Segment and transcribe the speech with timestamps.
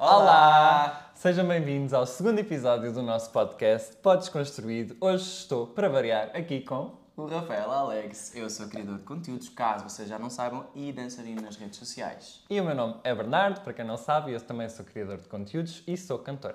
[0.00, 1.10] Olá!
[1.12, 4.96] Sejam bem-vindos ao segundo episódio do nosso podcast Podes Construído.
[5.00, 9.82] Hoje estou, para variar, aqui com O Rafael Alex, eu sou criador de conteúdos, caso
[9.82, 12.44] vocês já não saibam, e dançarino nas redes sociais.
[12.48, 15.26] E o meu nome é Bernardo, para quem não sabe, eu também sou criador de
[15.26, 16.54] conteúdos e sou cantor.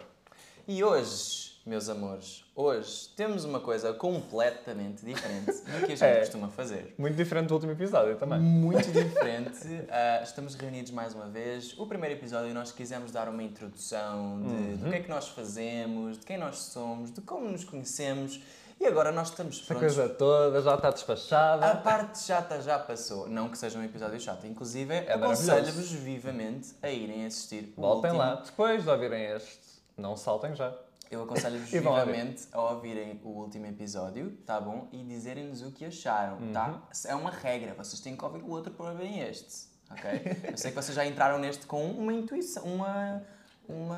[0.66, 6.20] E hoje, meus amores, hoje temos uma coisa completamente diferente do que a gente É.
[6.20, 6.94] costuma fazer.
[6.98, 8.40] Muito diferente do último episódio também.
[8.40, 9.86] Muito diferente.
[9.90, 11.78] Ah, estamos reunidos mais uma vez.
[11.80, 16.18] O primeiro episódio nós quisemos dar uma introdução de do que é que nós fazemos,
[16.20, 18.40] de quem nós somos, de como nos conhecemos.
[18.80, 21.76] E agora nós estamos Essa prontos coisa toda já está A despachada.
[21.78, 23.30] parte chata já passou.
[23.30, 24.46] Não que seja um episódio chato.
[24.46, 28.18] Inclusive, É aconselho-vos vivamente a irem assistir o Voltem último.
[28.18, 29.60] lá, depois de ouvirem este,
[29.98, 30.74] não saltem já.
[31.12, 34.88] Eu aconselho-vos vivamente a ouvirem o último episódio, tá bom?
[34.92, 36.70] E dizerem-nos o que acharam, tá?
[36.70, 36.80] Uhum.
[37.06, 37.74] É uma regra.
[37.76, 40.22] Vocês têm que ouvir o outro para ouvirem este, ok?
[40.52, 43.22] Eu sei que vocês já entraram neste com uma intuição, uma...
[43.66, 43.98] Uma...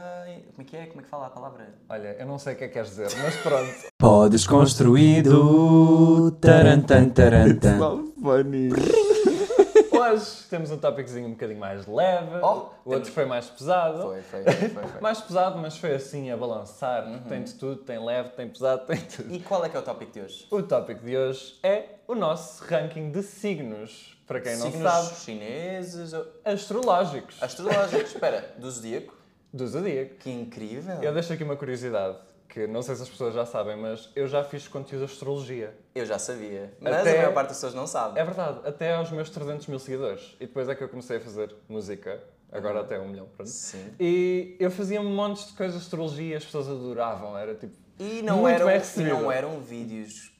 [0.54, 0.86] Como é que é?
[0.86, 1.74] Como é que fala a palavra?
[1.90, 3.74] Olha, eu não sei o que é que queres dizer, mas pronto.
[3.98, 6.38] Podes construído.
[6.40, 8.06] Tarantan, tarantan.
[8.26, 8.70] funny.
[10.12, 14.02] Hoje temos um tópicozinho um bocadinho mais leve, Oh, o outro temos- foi mais pesado.
[14.04, 14.84] Foi, foi, foi, foi.
[14.88, 15.02] foi.
[15.02, 17.06] Mais pesado, mas foi assim a balançar.
[17.28, 19.34] Tem de tudo, tem leve, tem pesado, tem tudo.
[19.34, 20.48] E qual é que é o tópico de hoje?
[20.52, 24.16] O tópico de hoje é o nosso ranking de signos.
[24.28, 26.12] Para quem não Signos sabe, chineses...
[26.14, 29.14] ou- astrológicos Astrológicos, espera, do zodíaco?
[29.54, 30.16] do zodíaco.
[30.16, 30.96] Que incrível!
[31.02, 32.18] Eu deixo aqui uma curiosidade,
[32.56, 35.76] que não sei se as pessoas já sabem, mas eu já fiz conteúdo de astrologia.
[35.94, 38.18] Eu já sabia, mas Até- a maior parte das pessoas não sabe.
[38.18, 40.38] É verdade, até aos meus 300 mil seguidores.
[40.40, 43.50] E depois é que eu comecei a fazer música, agora até um milhão, pronto.
[43.50, 43.94] Sim.
[44.00, 47.76] E eu fazia montes de coisas de astrologia, as pessoas adoravam, era tipo...
[48.00, 50.32] E não, Muito eram, e não eram vídeos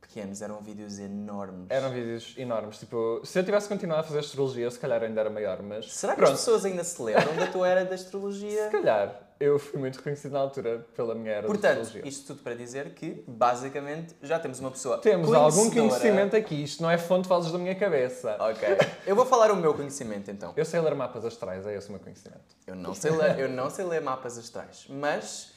[0.00, 1.66] pequenos, eram vídeos enormes.
[1.68, 5.30] Eram vídeos enormes, tipo, se eu tivesse continuado a fazer astrologia, se calhar ainda era
[5.30, 5.92] maior, mas...
[5.92, 8.66] Será que pronto, as pessoas ainda se lembram da tua era da astrologia?
[8.66, 12.08] se calhar, eu fui muito reconhecido na altura pela minha era de Portanto, astrologia.
[12.08, 16.82] isto tudo para dizer que, basicamente, já temos uma pessoa Temos algum conhecimento aqui, isto
[16.82, 18.36] não é fonte vozes da minha cabeça.
[18.40, 18.68] Ok.
[19.06, 20.52] Eu vou falar o meu conhecimento, então.
[20.56, 22.56] Eu sei ler mapas astrais, é esse o meu conhecimento.
[22.66, 25.55] Eu não sei ler, eu não sei ler mapas astrais, mas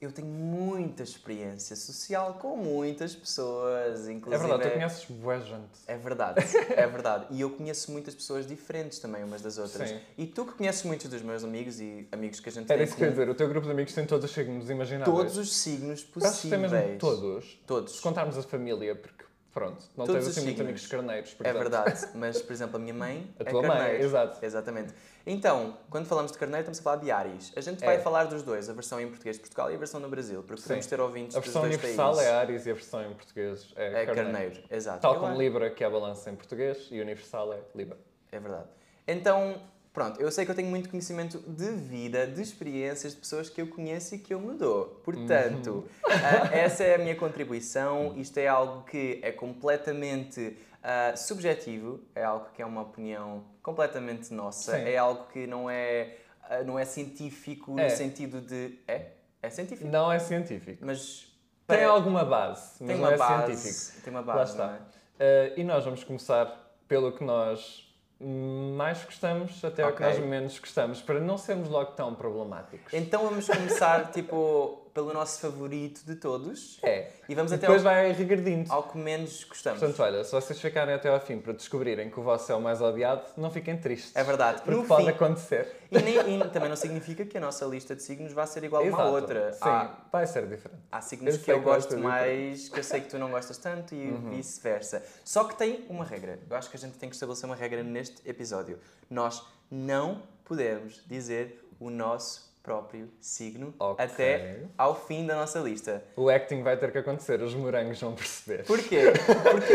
[0.00, 4.44] eu tenho muita experiência social com muitas pessoas, inclusive...
[4.44, 5.78] É verdade, tu conheces boa gente.
[5.88, 7.26] É verdade, é verdade.
[7.30, 9.88] E eu conheço muitas pessoas diferentes também umas das outras.
[9.88, 9.98] Sim.
[10.16, 12.86] E tu que conheces muitos dos meus amigos e amigos que a gente Era tem
[12.86, 15.16] isso que eu ia dizer, o teu grupo de amigos tem todos os signos imagináveis.
[15.16, 16.72] todos os signos Eu Acho que tem possíveis.
[16.72, 17.44] mesmo todos.
[17.44, 18.00] Se Todos.
[18.00, 19.17] contarmos a família, porque
[19.58, 21.30] pronto, não Todos tens assim muitos amigos carneiros.
[21.32, 21.58] É portanto.
[21.58, 24.04] verdade, mas por exemplo a minha mãe A é tua mãe, carneiro.
[24.04, 24.44] exato.
[24.44, 24.94] Exatamente.
[25.26, 27.52] Então, quando falamos de carneiro estamos a falar de Ares.
[27.56, 27.98] A gente vai É.
[27.98, 30.62] falar dos dois, a versão em português de Portugal e a versão no Brasil, porque
[30.62, 30.90] podemos Sim.
[30.90, 32.26] ter ouvintes A versão universal países.
[32.32, 34.14] é Ares e a versão em português é, É carneiro.
[34.32, 35.00] carneiro, exato.
[35.00, 37.98] Tal Eu como acho- Libra, que é a balança em português, e universal é Libra.
[38.32, 38.68] É verdade.
[39.06, 39.60] Então,
[39.98, 43.60] pronto, eu sei que eu tenho muito conhecimento de vida, de experiências de pessoas que
[43.60, 45.00] eu conheço e que eu me dou.
[45.04, 48.14] Portanto, ah, essa é a minha contribuição.
[48.16, 54.32] Isto é algo que é completamente ah, subjetivo, é algo que é uma opinião completamente
[54.32, 54.84] nossa, Sim.
[54.84, 57.84] é algo que não é, ah, não é científico É.
[57.84, 58.78] no sentido de.
[58.86, 59.06] É?
[59.42, 59.90] É científico.
[59.90, 60.78] Não é científico.
[60.86, 61.26] Mas.
[61.66, 63.56] Tem para- alguma base, mas tem não é base.
[63.56, 64.04] científico.
[64.04, 64.52] Tem uma Lá base.
[64.52, 64.66] está.
[64.68, 64.74] não
[65.18, 65.52] é?
[65.56, 66.46] E nós vamos começar
[66.86, 67.87] pelo que nós
[68.20, 72.92] mais gostamos até ao que nós menos gostamos, para não sermos logo tão problemáticos.
[72.92, 77.10] Então vamos começar tipo pelo nosso favorito de todos É.
[77.28, 78.72] e vamos E até depois ao, vai regredindo.
[78.72, 79.78] ao que menos gostamos.
[79.80, 82.60] Portanto, olha, se vocês ficarem até ao fim para descobrirem que o vosso é o
[82.60, 84.14] mais odiado, não fiquem tristes.
[84.16, 84.62] É verdade.
[84.62, 85.76] Porque No pode fim- acontecer.
[85.90, 88.82] E, nem- e também não significa que a nossa lista de signos vá ser igual
[88.82, 89.10] a uma Exato.
[89.12, 89.52] outra.
[89.52, 90.82] Sim, Há, vai ser diferente.
[90.92, 93.94] há signos Eu que eu gosto mais, que eu sei que tu não gostas tanto
[93.94, 94.30] e Uhum.
[94.30, 95.02] vice-versa.
[95.24, 96.38] Só que tem uma regra.
[96.48, 98.78] Eu acho que a gente tem que estabelecer uma regra neste episódio.
[99.08, 104.04] Nós não podemos dizer o nosso próprio signo Ok.
[104.04, 106.04] até ao fim da nossa lista.
[106.14, 108.64] O acting vai ter que acontecer, os morangos vão perceber.
[108.66, 109.04] Porquê?
[109.50, 109.74] Porque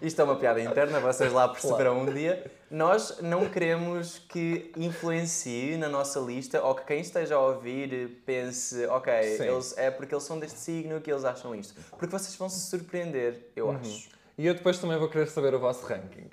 [0.06, 2.44] isto é uma piada interna, vocês lá perceberão um dia.
[2.70, 8.84] Nós não queremos que influencie na nossa lista ou que quem esteja a ouvir pense,
[8.86, 9.44] ok, Sim.
[9.44, 11.74] eles, é porque eles são deste signo que eles acham isto.
[11.90, 13.76] Porque vocês vão se surpreender, eu Uhum.
[13.80, 14.10] acho.
[14.36, 16.28] E eu depois também vou querer saber o vosso ranking.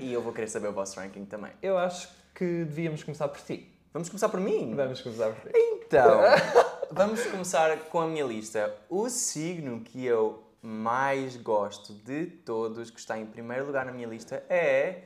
[0.00, 1.50] E eu vou querer saber o vosso ranking também.
[1.62, 3.74] Eu acho que devíamos começar por ti.
[3.92, 4.74] Vamos começar por mim?
[4.74, 5.58] Vamos começar por ti.
[5.58, 6.20] Então,
[6.92, 8.74] vamos começar com a minha lista.
[8.88, 14.06] O signo que eu mais gosto de todos, que está em primeiro lugar na minha
[14.06, 15.04] lista, é.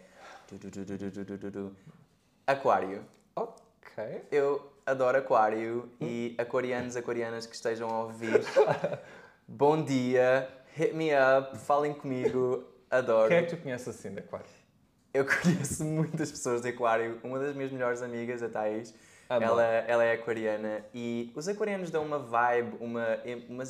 [2.44, 3.04] Aquário.
[3.36, 4.24] Ok.
[4.32, 8.42] Eu adoro Aquário e aquarianos, aquarianas que estejam a ouvir,
[9.46, 13.28] bom dia, hit me up, falem comigo, adoro.
[13.28, 14.61] Quem é que tu conheces assim de Aquário?
[15.12, 17.18] Eu conheço muitas pessoas de aquário.
[17.22, 18.94] Uma das minhas melhores amigas, a Thais,
[19.28, 23.06] ela, ela é aquariana e os aquarianos dão uma vibe, uma,
[23.48, 23.64] uma,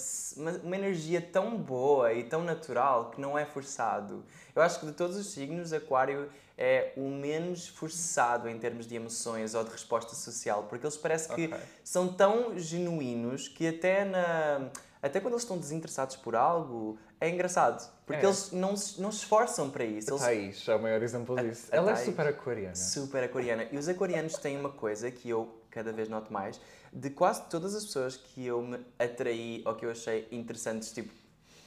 [0.65, 4.25] uma, energia tão boa e tão natural que não é forçado.
[4.55, 6.29] Eu acho que de todos os signos, aquário
[6.59, 11.29] é o menos forçado em termos de emoções ou de resposta social, porque eles parece
[11.29, 11.59] que Ok.
[11.85, 14.71] são tão genuínos que até na
[15.03, 18.29] até quando eles estão desinteressados por algo é engraçado, porque É.
[18.29, 20.11] eles não se, não se esforçam para isso.
[20.11, 21.69] A Eles Thaís é o maior exemplo disso.
[21.73, 22.75] a Ela é Thaís- super aquariana.
[22.77, 23.67] super aquariana.
[23.73, 26.61] E os aquarianos têm uma coisa que eu cada vez noto mais,
[26.93, 31.11] de quase todas as pessoas que eu me atraí ou que eu achei interessantes, tipo,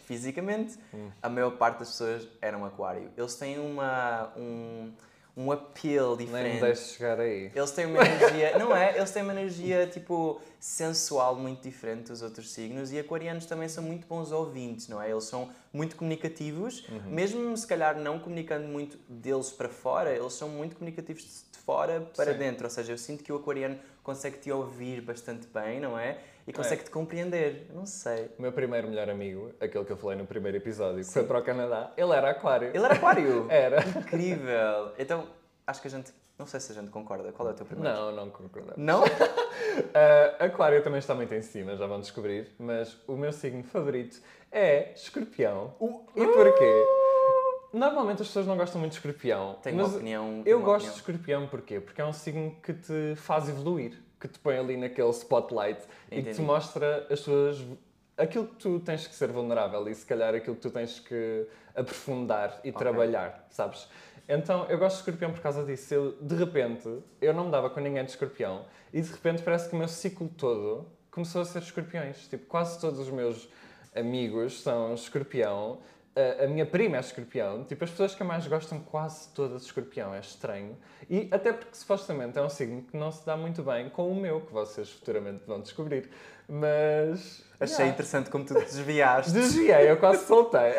[0.06, 1.10] fisicamente, Hum.
[1.22, 3.10] a maior parte das pessoas eram aquário.
[3.18, 4.92] Eles têm uma, um,
[5.36, 6.54] um appeal Nem diferente.
[6.56, 7.52] me deixes chegar aí.
[7.56, 8.96] Eles têm uma energia, não é?
[8.96, 13.84] Eles têm uma energia tipo sensual muito diferente dos outros signos e aquarianos também são
[13.84, 15.10] muito bons ouvintes, não é?
[15.10, 17.02] Eles são muito comunicativos, Uhum.
[17.12, 22.00] mesmo se calhar não comunicando muito deles para fora, eles são muito comunicativos de fora
[22.16, 22.38] para Sim.
[22.40, 22.64] dentro.
[22.66, 26.18] Ou seja, eu sinto que o aquariano consegue te ouvir bastante bem, não é?
[26.48, 27.66] E consegue te compreender.
[27.70, 28.30] Eu Não sei.
[28.38, 31.40] O meu primeiro melhor amigo, aquele que eu falei no primeiro episódio, que foi para
[31.40, 32.68] o Canadá, ele era aquário.
[32.70, 33.48] Ele era aquário.
[33.50, 33.82] Era.
[33.88, 34.92] Incrível.
[35.00, 35.28] Então,
[35.66, 37.32] acho que a gente, não sei se a gente concorda.
[37.32, 37.98] Qual é o teu primeiro?
[37.98, 38.78] Não, não concordamos.
[38.78, 39.04] Não?
[39.04, 39.08] Uh,
[40.40, 44.22] aquário também está muito em cima, já vão descobrir, mas o meu signo favorito
[44.56, 45.74] é escorpião.
[46.16, 46.86] E porquê?
[47.74, 49.58] Normalmente as pessoas não gostam muito de escorpião.
[49.62, 50.42] Tenho uma mas opinião.
[50.46, 50.96] Eu uma gosto de opinião.
[50.96, 51.80] escorpião porquê?
[51.82, 56.16] Porque é um signo que te faz evoluir, que te põe ali naquele spotlight e
[56.16, 56.42] que te Entendi.
[56.42, 57.62] mostra as tuas.
[58.18, 61.46] aquilo que tu tens que ser vulnerável e se calhar aquilo que tu tens que
[61.76, 63.90] aprofundar e trabalhar, sabes?
[64.30, 65.94] Então eu gosto de escorpião por causa disso.
[65.94, 66.88] Eu, de repente,
[67.22, 69.90] eu não me dava com ninguém de escorpião e de repente parece que o meu
[69.90, 72.26] ciclo todo começou a ser escorpiões.
[72.30, 73.50] Tipo, quase todos os meus
[73.96, 75.80] amigos são escorpião.
[76.16, 77.64] A, a minha prima é escorpião.
[77.64, 80.14] Tipo, as pessoas que eu mais gostam quase todas de escorpião.
[80.14, 80.78] É estranho.
[81.10, 84.16] E até porque supostamente é um signo que não se dá muito bem com o
[84.16, 86.10] meu, que vocês futuramente vão descobrir.
[86.48, 87.44] Mas...
[87.60, 87.94] Achei yeah.
[87.94, 89.32] interessante como tu te desviaste.
[89.32, 90.74] Desviei, eu quase soltei.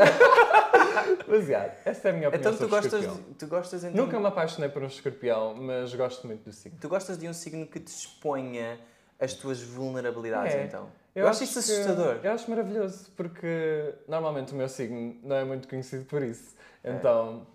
[1.27, 4.21] mas, yeah, essa é a minha opinião Então tu gostas, de- tu gostas então, Nunca
[4.21, 6.79] me apaixonei por um escorpião, mas gosto muito do signo.
[6.81, 8.79] tu gostas de um signo que te exponha
[9.19, 10.65] as tuas vulnerabilidades É.
[10.65, 10.89] então.
[11.17, 12.21] Eu, acho isso que- assustador.
[12.23, 16.55] Eu acho maravilhoso, porque normalmente o meu signo não é muito conhecido por isso.
[16.85, 17.47] Então,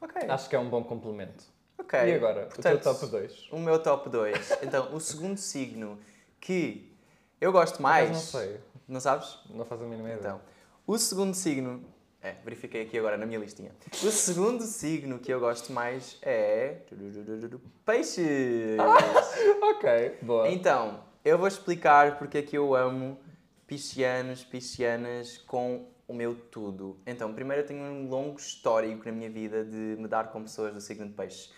[0.00, 0.22] Ok.
[0.28, 1.44] acho que é um bom complemento.
[1.78, 1.98] ok.
[2.00, 3.48] E agora, Portanto, o teu top 2?
[3.52, 4.58] O meu top 2.
[4.62, 5.98] Então, o segundo signo
[6.40, 6.96] que
[7.40, 8.08] eu gosto mais.
[8.08, 9.38] Mas não sei, Não sabes?
[9.50, 10.18] não faz a mínima ideia.
[10.20, 10.40] Então,
[10.86, 11.84] o segundo signo.
[12.22, 13.72] É, verifiquei aqui agora na minha listinha.
[14.02, 16.76] O segundo signo que eu gosto mais é.
[17.84, 18.78] Peixes!
[19.62, 20.48] Ok, boa.
[20.50, 23.18] Então, eu vou explicar porque é que eu amo
[23.66, 26.98] piscianos, piscianas com o meu tudo.
[27.06, 30.74] Então, primeiro eu tenho um longo histórico na minha vida de me dar com pessoas
[30.74, 31.50] do signo de peixe.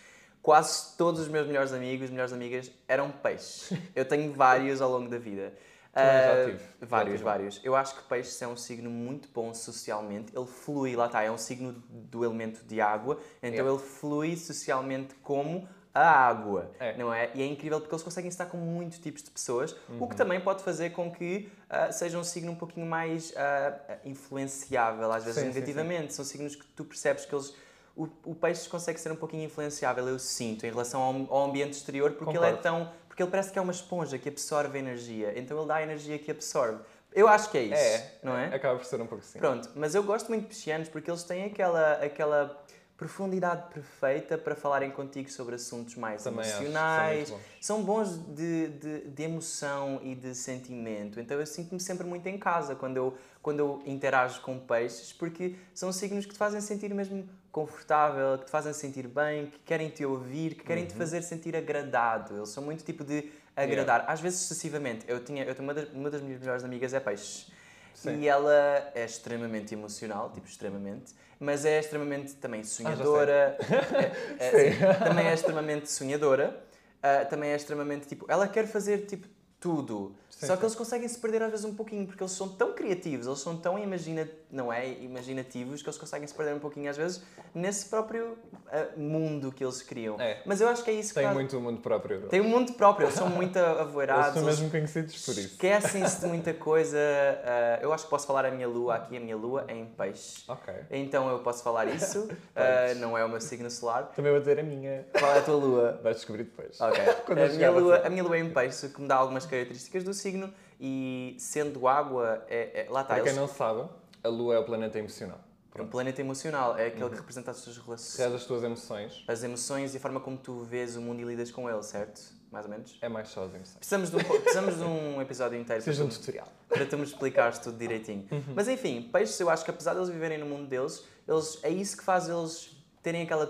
[0.43, 3.73] Quase todos os meus melhores amigos, melhores amigas eram peixes.
[3.95, 5.55] Eu tenho vários ao longo da vida.
[5.95, 6.47] Já Ah,
[6.81, 7.25] já Vários, tive.
[7.25, 7.61] vários.
[7.63, 10.33] Eu acho que peixes é um signo muito bom socialmente.
[10.37, 13.71] Ele flui, lá está, é um signo do elemento de água, então É.
[13.71, 16.97] ele flui socialmente como a água, É.
[16.97, 17.31] não é?
[17.35, 20.07] E é incrível porque eles conseguem estar com muitos tipos de pessoas, o Uhum.
[20.09, 25.13] que também pode fazer com que ah, seja um signo um pouquinho mais ah, influenciável,
[25.13, 26.15] às vezes Sim, sim, negativamente.
[26.15, 27.55] São signos que tu percebes que eles.
[27.95, 31.75] O, o peixe consegue ser um pouquinho influenciável, eu sinto, em relação ao, ao ambiente
[31.75, 32.63] exterior, porque ele é Concordo.
[32.63, 32.93] tão.
[33.07, 36.19] Porque ele parece que é uma esponja que absorve energia, então ele dá a energia
[36.19, 36.81] que absorve.
[37.15, 38.47] Eu acho que é isso, É, não é?
[38.55, 39.39] Acaba por ser um pouco assim.
[39.39, 42.62] Pronto, mas eu gosto muito de piscianos porque eles têm aquela, aquela
[43.03, 47.31] profundidade perfeita para falarem contigo sobre assuntos mais Também acho são emocionais.
[47.31, 47.57] muito bons.
[47.61, 51.19] São bons de, de, de emoção e de sentimento.
[51.19, 55.57] Então eu sinto-me sempre muito em casa quando eu, quando eu interajo com peixes, porque
[55.75, 59.91] são signos que te fazem sentir mesmo confortável, que te fazem sentir bem, que querem
[59.91, 62.37] te ouvir, que querem te fazer sentir agradado.
[62.37, 64.05] Eles são muito tipo de agradar.
[64.07, 65.05] Às vezes excessivamente.
[65.09, 67.51] Eu tinha, eu tenho uma das, uma das minhas melhores amigas é peixes.
[67.95, 68.21] Sim.
[68.21, 73.57] E ela é extremamente emocional, tipo, extremamente, mas é extremamente também Ah, sonhadora.
[74.39, 76.63] é- é- sim, também é extremamente sonhadora.
[77.03, 78.25] ah, também é extremamente tipo.
[78.29, 79.27] Ela quer fazer tipo
[79.63, 80.13] tudo.
[80.29, 80.59] Sim, Só sim.
[80.59, 83.39] que eles conseguem se perder às vezes um pouquinho, porque eles são tão criativos, eles
[83.39, 87.23] são tão imagina, não é, imaginativos, que eles conseguem se perder um pouquinho às vezes
[87.55, 88.37] nesse próprio
[88.73, 90.19] ah, mundo que eles criam.
[90.21, 90.43] É.
[90.45, 92.23] Mas eu acho que é isso que Tem faz- muito o mundo próprio.
[92.23, 94.33] Tem um mundo próprio, eles são muito Eles avoeirados.
[94.35, 95.41] são eles- mesmo conhecidos por isso.
[95.41, 96.99] Esquecem-se de muita coisa.
[97.45, 99.17] ah, eu acho que posso falar a minha lua aqui.
[99.17, 100.43] A minha lua é em peixe.
[100.49, 100.75] Ok.
[100.91, 102.27] Então eu posso falar isso.
[102.57, 104.11] Ah, não é o meu signo solar.
[104.17, 105.07] Também vou dizer a minha.
[105.17, 106.01] Qual é a tua lua?
[106.03, 106.81] Vais descobrir depois.
[106.81, 107.01] Ok.
[107.45, 110.15] A, minha lua, a minha lua é em peixe, que me dá algumas características do
[110.15, 110.53] signo.
[110.81, 113.15] E sendo água, é, é- lá está.
[113.15, 113.89] Para quem eles- não sabe,
[114.25, 115.39] a Lua é o planeta emocional.
[115.79, 119.25] Um planeta emocional é aquele que representa as tuas relações, as tuas emoções.
[119.27, 122.21] as emoções e a forma como tu vês o mundo e lidas com ele, certo?
[122.51, 122.99] Mais ou menos?
[123.01, 123.77] É mais só as emoções.
[123.79, 126.47] Precisamos de um, precisamos de um episódio inteiro Seja um tutorial.
[126.69, 128.27] para tu me explicares tudo direitinho.
[128.55, 131.71] Mas enfim, peixes, eu acho que apesar de eles viverem no mundo deles, eles, é
[131.71, 133.47] isso que faz eles terem aquela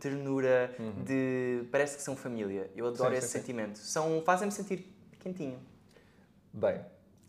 [0.00, 1.64] ternura de.
[1.70, 2.68] parece que são família.
[2.74, 3.38] Eu adoro Sim, esse sim, sim.
[3.38, 3.78] sentimento.
[3.78, 5.58] São, fazem-me sentir quentinho.
[6.52, 6.80] Bem,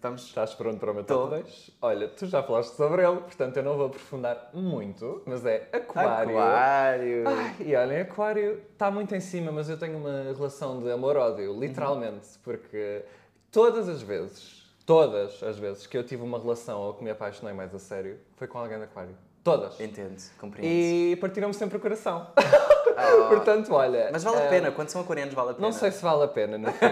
[0.01, 0.23] Vamos.
[0.23, 1.71] estás pronto para o meu top 2?
[1.81, 6.39] Olha, tu já falaste sobre ele, portanto eu não vou aprofundar muito, mas é Aquário.
[6.39, 7.27] Aquário.
[7.27, 11.53] Ai, e olhem, Aquário está muito em cima, mas eu tenho uma relação de amor-ódio,
[11.59, 13.03] literalmente, porque
[13.51, 17.53] todas as vezes, todas as vezes que eu tive uma relação ou que me apaixonei
[17.53, 19.15] mais a sério, foi com alguém de Aquário.
[19.43, 19.79] Todas.
[19.79, 20.67] Entendo, compreendo.
[20.67, 22.27] E partiram-me sempre o coração.
[22.97, 24.09] Ah, Portanto, olha.
[24.11, 25.65] mas vale a pena, quando são aquarianos vale a pena.
[25.67, 26.85] Não sei se vale a pena, no fim.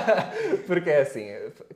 [0.66, 1.26] porque é assim,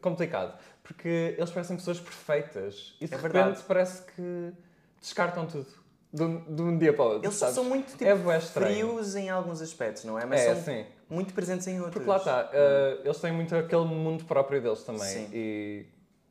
[0.01, 0.53] complicado.
[0.83, 3.63] Porque eles parecem pessoas perfeitas e de É repente verdade.
[3.69, 4.53] parece que
[5.01, 5.67] descartam tudo.
[6.11, 7.27] De um, de um dia para o outro.
[7.27, 7.55] Eles sabes?
[7.55, 10.25] são muito tipo, É frios em alguns aspectos, não é?
[10.25, 10.87] Mas É, são sim.
[11.11, 11.93] muito presentes em outros.
[11.97, 15.03] Porque lá está, eh, eles têm muito aquele mundo próprio deles também.
[15.03, 15.29] Sim.
[15.35, 15.85] E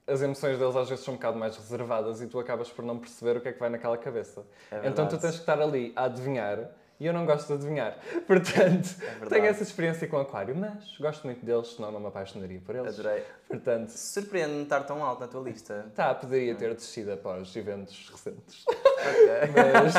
[0.07, 2.97] as emoções deles às vezes são um bocado mais reservadas e tu acabas por não
[2.97, 4.43] perceber o que é que vai naquela cabeça.
[4.71, 7.95] É então tu tens que estar ali a adivinhar e eu não gosto de adivinhar.
[8.27, 8.89] Portanto,
[9.21, 12.75] É tenho essa experiência com Aquário, mas gosto muito deles, senão não me apaixonaria por
[12.75, 12.99] eles.
[12.99, 13.23] Adorei.
[13.47, 15.91] Portanto, Surpreende-me estar tão alto na tua lista.
[15.95, 18.65] tá, poderia ter descido após eventos recentes.
[18.97, 19.29] Ok.
[19.73, 19.95] Mas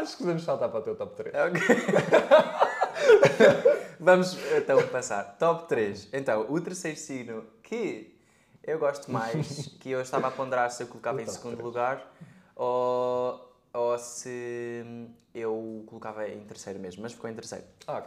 [0.00, 1.34] acho que podemos saltar para o teu top 3.
[1.34, 1.60] Ok.
[4.00, 5.36] Vamos então passar.
[5.38, 6.08] Top 3.
[6.12, 8.14] Então, o terceiro signo que
[8.64, 11.64] eu gosto mais, que eu estava a ponderar se eu colocava O em segundo três.
[11.66, 12.12] lugar
[12.54, 13.47] ou,
[13.78, 14.84] ou se
[15.34, 17.64] eu colocava em terceiro mesmo, mas ficou em terceiro.
[17.86, 18.02] Ah,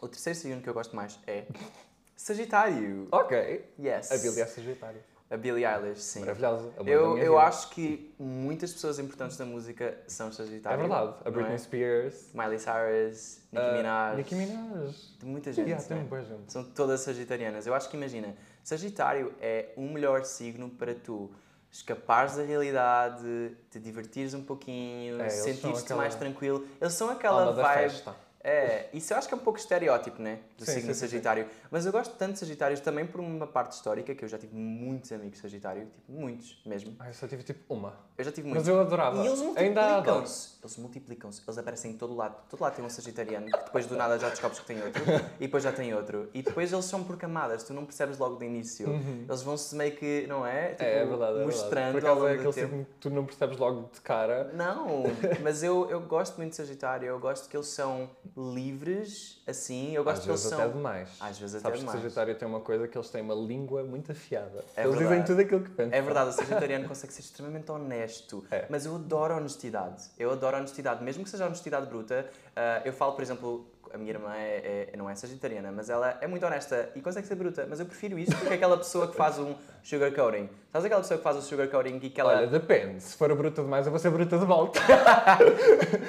[0.00, 1.46] O terceiro signo que eu gosto mais é
[2.16, 3.08] Sagitário.
[3.10, 3.64] ok.
[3.78, 4.12] Yes.
[4.12, 5.00] A Billy é Sagitário.
[5.30, 6.20] A Billie Eilish, sim.
[6.20, 6.72] Maravilhosa.
[6.76, 7.42] amor Eu, eu vida.
[7.46, 10.80] acho que muitas pessoas importantes da música são É Sagitário.
[10.80, 11.14] verdade.
[11.20, 11.58] A não Britney é?
[11.58, 12.30] Spears.
[12.34, 14.16] Miley Cyrus, Nicki ah, Minaj.
[14.16, 14.96] Nicki Minaj.
[15.20, 15.68] De muita gente.
[15.68, 16.52] Yeah, tem boa gente.
[16.52, 17.64] São todas sagitarianas.
[17.66, 21.30] Eu acho que imagina, Sagitário é o melhor signo para tu
[21.70, 26.66] escapares da realidade, te divertires um pouquinho, É, sentir-te aquela mais tranquilo.
[26.80, 27.90] Eles são aquela vibe.
[27.90, 28.14] festa.
[28.42, 30.38] É, isso eu acho que é um pouco estereótipo, né?
[30.56, 31.00] Do Sim, signo sim, sim, sim.
[31.10, 31.46] Sagitário.
[31.70, 34.56] Mas eu gosto tanto de Sagitários também por uma parte histórica, que eu já tive
[34.56, 36.96] muitos amigos Sagitário, tipo, muitos mesmo.
[36.98, 37.94] Ah, eu só tive tipo uma.
[38.16, 38.68] Eu já tive Mas muitos.
[38.68, 39.22] eu adorava.
[39.22, 40.24] E eles Ainda adoro.
[40.62, 41.40] Eles multiplicam-se.
[41.46, 42.36] Eles aparecem em todo lado.
[42.48, 45.02] Todo lado tem um sagitariano, que depois do nada já descobres que tem outro.
[45.38, 46.28] e depois já tem outro.
[46.34, 47.62] E depois eles são por camadas.
[47.64, 48.88] Tu não percebes logo de início.
[49.28, 50.70] Eles vão-se meio que, não é?
[50.74, 50.88] Tipo, Uhum.
[50.88, 52.00] é, é verdade, é mostrando verdade.
[52.00, 52.84] Por acaso é aquele tempo.
[52.84, 54.50] que tu não percebes logo de cara.
[54.54, 55.04] Não,
[55.42, 57.06] mas eu, eu gosto muito de Sagitário.
[57.08, 59.94] Eu gosto que eles são livres, assim.
[59.94, 60.64] Eu gosto Às que eles vezes são...
[60.66, 61.08] até demais.
[61.20, 62.02] Às vezes até Sabes que demais.
[62.02, 64.64] Sagitário tem uma coisa que eles têm uma língua muito afiada.
[64.76, 65.26] É eles dizem verdade.
[65.26, 65.98] tudo aquilo que pensam.
[65.98, 68.66] É verdade, o sagitariano consegue ser extremamente honesto, É.
[68.68, 70.04] mas eu adoro honestidade.
[70.18, 72.28] Eu adoro a honestidade, mesmo que seja honestidade bruta.
[72.56, 76.16] ah, eu falo, por exemplo, a minha irmã é, é- não é sagitariana, mas ela
[76.20, 77.66] é muito honesta e consegue ser bruta.
[77.68, 80.48] Mas eu prefiro isto do que aquela pessoa que faz um sugarcoating.
[80.72, 82.36] Sabes aquela pessoa que faz o sugarcoating e que ela.
[82.36, 83.00] Olha, depende.
[83.02, 84.78] Se for bruta demais, eu vou ser bruta de volta.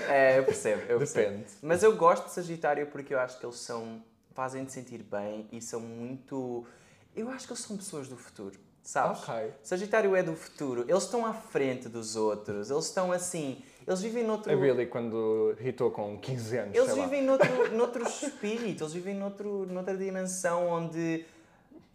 [0.10, 1.30] É, eu percebo, eu percebo.
[1.32, 1.52] Depende.
[1.62, 4.04] Mas eu gosto de Sagitário porque eu acho que eles são.
[4.34, 6.66] fazem-te sentir bem e são muito.
[7.16, 9.28] Eu acho que eles são pessoas do futuro, sabes?
[9.28, 9.54] Ok.
[9.64, 13.62] Sagitário é do futuro, eles estão à frente dos outros, eles estão assim.
[13.92, 14.52] Eles vivem noutro.
[14.52, 17.08] A Billy, quando hitou com 15 anos, Eles sei lá.
[17.08, 21.26] vivem noutro, noutro espírito, eles vivem noutro, noutra dimensão onde.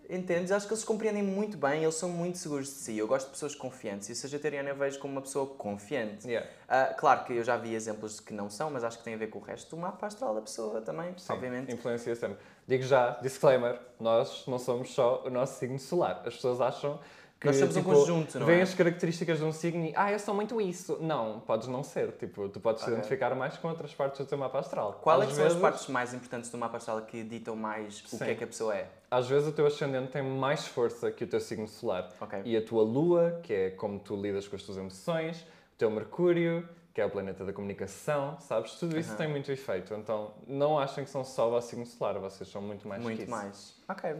[0.08, 0.52] Entendes?
[0.52, 2.96] Acho que eles compreendem muito bem, eles são muito seguros de si.
[2.96, 6.28] Eu gosto de pessoas confiantes e o Sagitariano eu vejo como uma pessoa confiante.
[6.28, 6.48] Yeah.
[6.68, 9.14] Ah, claro que eu já vi exemplos de que não são, mas acho que tem
[9.14, 11.74] a ver com o resto do mapa astral da pessoa também, Sim, obviamente.
[11.74, 12.38] Influencia sempre.
[12.68, 16.22] Digo já, disclaimer, nós não somos só o nosso signo solar.
[16.24, 17.00] As pessoas acham
[17.38, 18.62] que Nós somos um tipo, conjunto, não veem é?
[18.62, 20.96] as características de um signo e ah, eu sou muito isso.
[21.02, 22.12] Não, podes não ser.
[22.12, 22.94] Tipo, tu podes te Ok.
[22.94, 25.00] identificar mais com outras partes do teu mapa astral.
[25.02, 28.02] Qual é que são vezes, as partes mais importantes do mapa astral que ditam mais
[28.04, 28.18] o Sim.
[28.18, 28.88] que é que a pessoa é?
[29.10, 32.10] Às vezes o teu ascendente tem mais força que o teu signo solar.
[32.20, 32.40] Ok.
[32.44, 35.90] E a tua lua, que é como tu lidas com as tuas emoções, o teu
[35.90, 38.72] Mercúrio, que é o planeta da comunicação, sabes?
[38.76, 39.18] Tudo isso Aham.
[39.18, 39.92] tem muito efeito.
[39.92, 43.06] Então não achem que são só o vosso signo solar, vocês são muito mais que
[43.06, 43.30] muito isso.
[43.30, 43.74] mais.
[43.86, 44.16] Ok.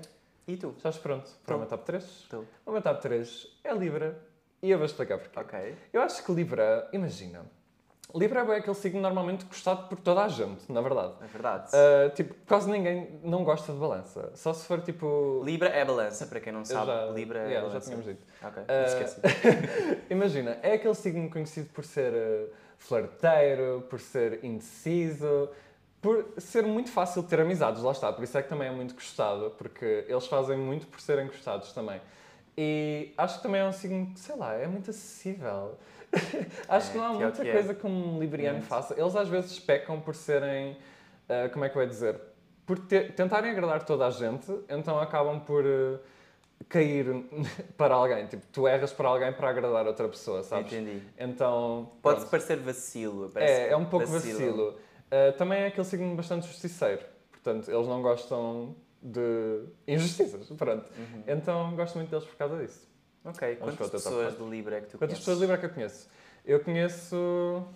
[0.48, 0.74] E tu?
[0.76, 2.04] Estás pronto para o meu top 3?
[2.04, 2.44] Estou.
[2.64, 4.16] O meu top 3 é Libra
[4.62, 5.38] e eu vou explicar porquê.
[5.40, 5.76] Ok.
[5.92, 7.44] Eu acho que Libra, imagina,
[8.14, 11.14] Libra é aquele signo normalmente gostado por toda a gente, na verdade.
[11.20, 11.70] É verdade.
[11.74, 14.30] Ah, tipo, quase ninguém não gosta de balança.
[14.36, 15.42] Só se for tipo.
[15.44, 16.86] Libra é balança, para quem não sabe.
[16.86, 17.86] já, Libra é yeah, já balança.
[17.90, 18.24] tínhamos dito.
[18.42, 19.20] Ok, Ah, esqueci.
[20.08, 22.48] Imagina, é aquele signo conhecido por ser uh,
[22.78, 25.50] flarteiro, por ser indeciso,
[26.06, 28.12] por ser muito fácil ter amizades, lá está.
[28.12, 31.72] Por isso é que também é muito gostado, porque eles fazem muito por serem gostados
[31.72, 32.00] também.
[32.56, 35.74] E acho que também é um signo que, sei lá, é muito acessível.
[36.68, 37.52] acho É, que não há que é muita é.
[37.52, 38.68] coisa que um libriano Muito.
[38.68, 38.94] faça.
[38.96, 40.76] Eles às vezes pecam por serem,
[41.28, 42.20] ah, como é que eu ia dizer?
[42.64, 45.98] Por te- tentarem agradar toda a gente, então acabam por ah,
[46.68, 47.06] cair
[47.76, 48.26] para alguém.
[48.28, 50.72] Tipo, tu erras para alguém para agradar outra pessoa, sabes?
[50.72, 51.02] Entendi.
[51.18, 52.30] Então, Pode pronto.
[52.30, 53.28] parecer vacilo.
[53.34, 54.78] parece É, é um pouco vacilo.
[55.06, 57.02] Uh, também é aquele signo bastante justiceiro.
[57.30, 60.46] Portanto, eles não gostam de injustiças.
[60.48, 60.90] Pronto.
[60.98, 61.22] Uhum.
[61.26, 62.86] Então, gosto muito deles por causa disso.
[63.24, 65.18] Ok, Vamos quantas pessoas de Libra é que tu Quantas conheces?
[65.18, 66.08] pessoas livres é que eu conheço?
[66.44, 67.66] Eu conheço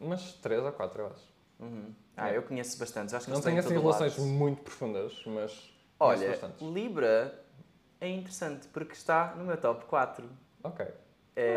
[0.00, 1.32] umas 3 ou 4, eu acho.
[1.60, 1.94] Uhum.
[2.16, 3.14] Ah, eu conheço bastantes.
[3.14, 4.28] Acho que Não tenho assim relações lado.
[4.28, 6.38] muito profundas, mas Olha.
[6.60, 7.38] Libra
[8.00, 10.28] é interessante porque está no meu top 4.
[10.64, 10.86] Ok.
[11.36, 11.54] É,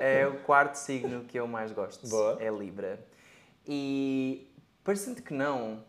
[0.22, 2.06] é o quarto signo que eu mais gosto.
[2.08, 2.36] Boa.
[2.40, 2.98] É Libra.
[3.68, 4.50] E
[4.82, 5.84] parecendo que não,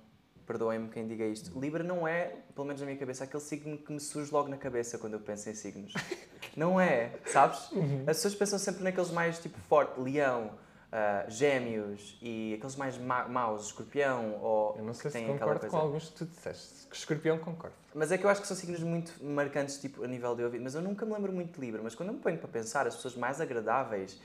[0.45, 3.91] perdoem-me quem diga isto, Libra não é, pelo menos na minha cabeça, aquele signo que
[3.93, 5.93] me surge logo na cabeça quando eu penso em signos.
[6.57, 7.71] não é, sabes?
[7.71, 8.03] Uhum.
[8.05, 10.51] As pessoas pensam sempre naqueles mais tipo forte, leão,
[10.91, 15.77] ah, gêmeos e aqueles mais ma maus, escorpião ou Eu não sei se concordo com
[15.77, 16.88] alguns que tu disseste.
[16.88, 17.75] Que escorpião concordo.
[17.93, 20.63] Mas é que eu acho que são signos muito marcantes, tipo, a nível de ouvido.
[20.63, 21.81] Mas eu nunca me lembro muito de Libra.
[21.83, 24.19] Mas quando eu me ponho para pensar, as pessoas mais agradáveis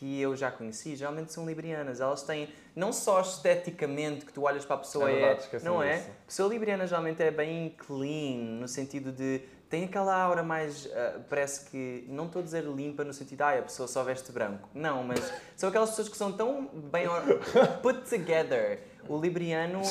[0.00, 2.00] que eu já conheci, geralmente são librianas.
[2.00, 5.60] Elas têm, não só esteticamente, que tu olhas para a pessoa É e verdade, é...
[5.60, 5.96] Não é?
[5.96, 9.42] A pessoa libriana geralmente é bem clean, no sentido de...
[9.68, 13.58] Tem aquela aura mais, ah, parece que, não estou a dizer limpa no sentido, ah,
[13.58, 14.70] a pessoa só veste branco.
[14.74, 15.20] Não, mas
[15.54, 17.06] são aquelas pessoas que são tão bem
[17.82, 18.80] put together.
[19.06, 19.82] O libriano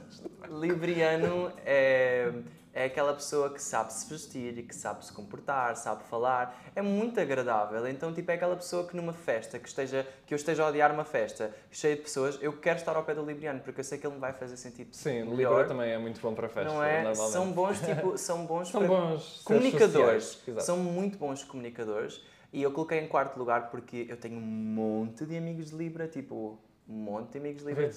[0.50, 2.32] Libriano é,
[2.72, 6.70] é aquela pessoa que sabe se vestir e que sabe se comportar, sabe falar.
[6.74, 7.86] É muito agradável.
[7.88, 10.92] Então, tipo, é aquela pessoa que numa festa, que, esteja, que eu esteja a odiar
[10.92, 13.98] uma festa cheia de pessoas, eu quero estar ao pé do Libriano, porque eu sei
[13.98, 15.58] que ele me vai fazer sentir Sim, melhor.
[15.58, 17.14] Libra também é muito bom para festa, Não é?
[17.14, 20.24] São bons, tipo, são bons São bons comunicadores.
[20.24, 20.64] sociais.
[20.64, 22.20] São muito bons comunicadores.
[22.52, 26.08] E eu coloquei em quarto lugar porque eu tenho um monte de amigos de Libra,
[26.08, 26.58] tipo,
[26.88, 27.90] um monte de amigos de Libra.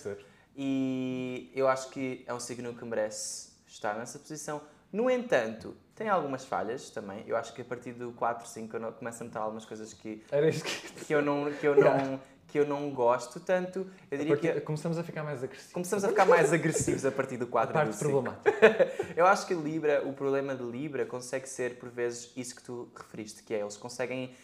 [0.55, 4.61] E eu acho que é um signo que merece estar nessa posição.
[4.91, 7.23] No entanto, tem algumas falhas também.
[7.25, 9.93] Eu acho que a partir do 4, 5 eu não- começo a notar algumas coisas
[9.93, 11.05] que, que...
[11.05, 13.79] que, eu, não, que, eu, não, que eu não gosto tanto.
[14.12, 15.71] Eu A diria partir- que Começamos a ficar mais agressivos.
[15.73, 18.10] começamos a ficar mais agressivos a partir do A 4 e do parte 5.
[18.12, 18.91] problemática.
[19.15, 22.89] Eu acho que Libra, o problema de Libra consegue ser, por vezes, isso que tu
[22.95, 24.36] referiste, que é eles conseguem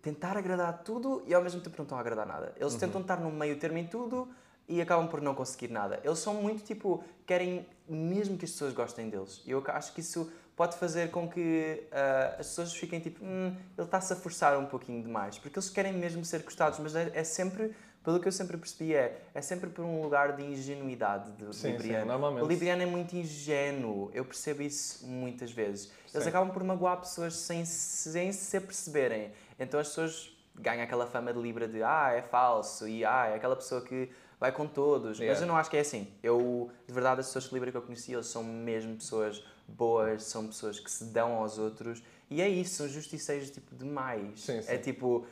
[0.00, 2.54] tentar agradar tudo e ao mesmo tempo não estão a agradar nada.
[2.58, 4.26] Eles tentam estar no meio termo em tudo
[4.70, 6.00] e acabam por não conseguir nada.
[6.04, 9.42] Eles são muito tipo, querem mesmo que as pessoas gostem deles.
[9.44, 13.48] E eu acho que isso pode fazer com que ah, as pessoas fiquem tipo, hum,
[13.76, 17.10] ele está-se a forçar um pouquinho demais, porque eles querem mesmo ser gostados, mas é,
[17.14, 21.32] é sempre, pelo que eu sempre percebi, é, é sempre por um lugar de ingenuidade
[21.32, 22.06] do Sim, sim, Libriano.
[22.06, 22.44] normalmente.
[22.44, 25.90] O Libriano é muito ingênuo, eu percebo isso muitas vezes.
[26.14, 26.28] Eles Sim.
[26.28, 29.32] acabam por magoar pessoas sem, sem se perceberem.
[29.58, 33.34] Então as pessoas ganham aquela fama de Libra de ah, é falso e ah, é
[33.34, 35.18] aquela pessoa que vai com todos.
[35.18, 35.40] Mas Yeah.
[35.42, 36.08] eu não acho que é assim.
[36.22, 40.22] Eu, de verdade, as pessoas de Libra que eu conheci, eles são mesmo pessoas boas,
[40.24, 42.02] são pessoas que se dão aos outros.
[42.30, 44.40] E é isso, são justiceiros tipo demais.
[44.40, 44.72] Sim, sim.
[44.72, 45.26] É tipo.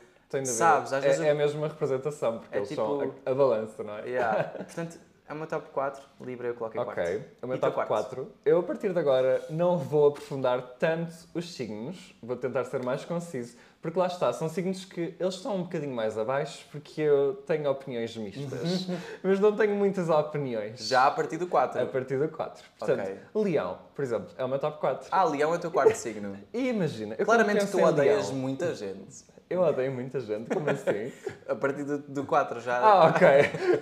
[0.45, 3.31] Sabes, às é, vezes eu- é mesmo uma representação, porque É eles são tipo- a,
[3.31, 4.05] a balança, não é?
[4.07, 4.43] yeah.
[4.63, 7.01] portanto, é o meu top 4, Libra eu coloquei 4.
[7.03, 7.87] Ok, o meu E top quarto?
[7.87, 8.31] 4.
[8.45, 13.03] Eu, a partir de agora, não vou aprofundar tanto os signos, vou tentar ser mais
[13.05, 17.35] conciso, porque lá está, são signos que eles estão um bocadinho mais abaixo, porque eu
[17.47, 18.87] tenho opiniões mistas,
[19.23, 20.85] mas não tenho muitas opiniões.
[20.87, 21.81] Já a partir do 4.
[21.81, 22.63] A partir do 4.
[22.77, 25.07] Portanto, Leão, por exemplo, é o meu top 4.
[25.11, 26.37] Ah, Leão é o teu quarto signo.
[26.53, 29.23] E imagina, Claramente tu odeias Leão, muita gente.
[29.49, 31.11] Eu odeio muita gente, como assim?
[31.47, 32.77] A partir do, do 4 já.
[32.79, 33.27] ah, ok.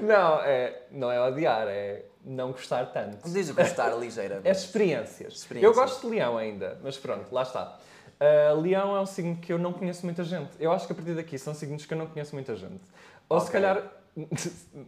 [0.01, 3.29] Não, é, não é odiar, é não gostar tanto.
[3.29, 4.47] Diz gostar ligeiramente.
[4.47, 5.33] É experiências.
[5.33, 5.63] Experiências.
[5.63, 7.77] Eu gosto de leão ainda, mas pronto, lá está.
[8.19, 10.49] Uh, leão é um signo que eu não conheço muita gente.
[10.60, 12.82] Eu acho que a partir daqui são signos que eu não conheço muita gente.
[13.30, 13.53] Ou se Ok.
[13.53, 13.84] calhar,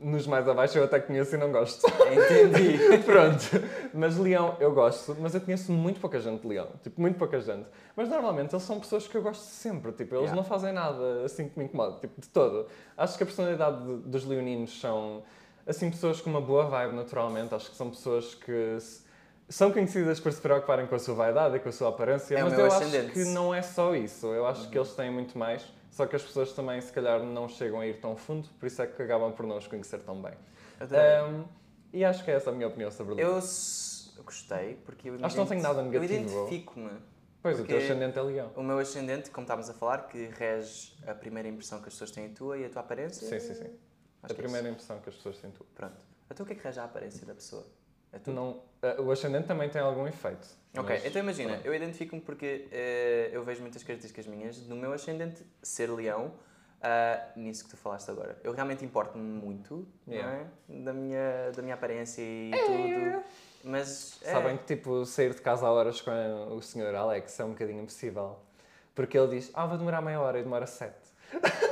[0.01, 1.85] nos mais abaixo eu até conheço e não gosto.
[1.87, 2.79] Entendi.
[3.05, 3.67] Pronto.
[3.93, 6.67] Mas leão eu gosto, mas eu conheço muito pouca gente de leão.
[6.81, 7.67] Tipo, muito pouca gente.
[7.95, 9.91] Mas normalmente eles são pessoas que eu gosto sempre.
[9.91, 10.35] Tipo, eles Yeah.
[10.35, 11.99] não fazem nada assim que me incomoda.
[11.99, 12.65] Tipo, de todo.
[12.97, 15.21] Acho que a personalidade de- dos leoninos são,
[15.67, 17.53] assim, pessoas com uma boa vibe naturalmente.
[17.53, 19.07] Acho que são pessoas que se-
[19.49, 22.35] são conhecidas por se preocuparem com a sua vaidade e com a sua aparência.
[22.35, 23.05] É o mas eu ascendente.
[23.07, 24.27] acho que não é só isso.
[24.27, 25.65] Eu acho que eles têm muito mais.
[25.91, 28.47] Só que as pessoas também, se calhar, não chegam a ir tão fundo.
[28.59, 30.33] Por isso é que acabam por não os conhecer tão bem.
[30.81, 31.45] Um,
[31.91, 33.29] e acho que é essa a minha opinião sobre leão.
[33.31, 33.41] Eu
[34.19, 36.13] eu gostei porque eu Acho que não tenho nada Eu negativo.
[36.13, 36.91] identifico-me.
[37.41, 38.51] Pois, o teu ascendente é leão.
[38.55, 42.11] O meu ascendente, como estávamos a falar, que rege a primeira impressão que as pessoas
[42.11, 43.25] têm tua e a tua aparência.
[43.27, 43.69] Sim, sim, sim.
[44.21, 45.63] Acho a é primeira impressão que as pessoas têm tu.
[45.63, 45.73] isso.
[45.73, 45.95] Pronto.
[46.29, 47.65] Então o que é que rege a aparência da pessoa?
[48.11, 48.31] É tu?
[48.31, 50.47] Não, eh, o ascendente também tem algum efeito.
[50.77, 51.65] Ok, mas- então imagina, pronto.
[51.65, 56.33] eu identifico-me porque eh, eu vejo muitas características minhas no meu ascendente ser leão,
[56.81, 58.37] ah, nisso que tu falaste agora.
[58.43, 60.45] Eu realmente importo-me muito Yeah.
[60.67, 60.83] não é?
[60.83, 63.23] da, minha, da minha aparência e tudo,
[63.63, 66.11] mas é, Sabem que tipo, sair de casa a horas com
[66.55, 68.37] o senhor Alex é um bocadinho impossível.
[68.95, 70.98] Porque ele diz, ah, vai demorar meia hora e demora sete.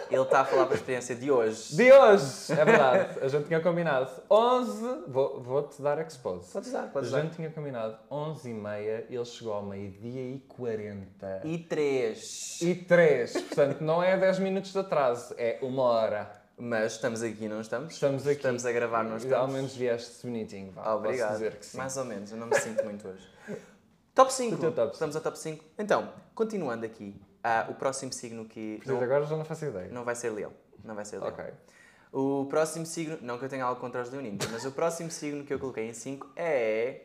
[0.09, 1.75] Ele está a falar para a experiência de hoje.
[1.75, 2.51] De hoje!
[2.53, 6.51] É verdade, a gente tinha combinado 11, vou- vou-te dar expose.
[6.51, 7.21] Podes dar, A podes dar.
[7.21, 11.41] gente tinha combinado 11 e meia, ele chegou ao meio-dia e 40.
[11.43, 12.59] E três.
[12.61, 16.31] E 3, portanto não é 10 minutos de atraso, é uma hora.
[16.59, 17.93] Mas estamos aqui, não estamos?
[17.93, 18.37] Estamos aqui.
[18.37, 19.53] Estamos a gravar, não Ao estamos?
[19.53, 20.81] menos vieste bonitinho, vá.
[20.85, 21.27] Ah, obrigado.
[21.29, 21.77] Posso dizer que sim.
[21.77, 23.29] Mais ou menos, eu não me sinto muito hoje.
[24.15, 24.55] Top 5.
[24.55, 25.63] O teu top Estamos ao top 5.
[25.77, 29.89] Então, continuando aqui, ah, o próximo signo que isso agora já não faço ideia.
[29.91, 30.51] não vai ser leão.
[30.83, 31.29] Não vai ser leão.
[31.29, 31.45] Ok.
[32.11, 35.43] O próximo signo, não que eu tenha algo contra os leoninos, mas o próximo signo
[35.43, 37.01] que eu coloquei em 5 é.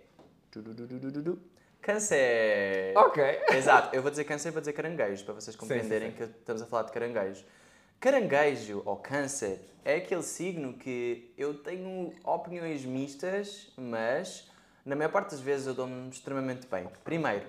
[1.81, 2.97] Câncer!
[2.97, 3.23] Ok.
[3.57, 6.17] Exato, eu vou dizer câncer e vou dizer caranguejo, para vocês sim, compreenderem sim.
[6.17, 7.45] que estamos a falar de caranguejo.
[7.99, 14.52] Caranguejo, ou câncer, é aquele signo que eu tenho opiniões mistas, mas
[14.85, 16.89] na maior parte das vezes eu dou-me extremamente bem.
[17.05, 17.47] Primeiro,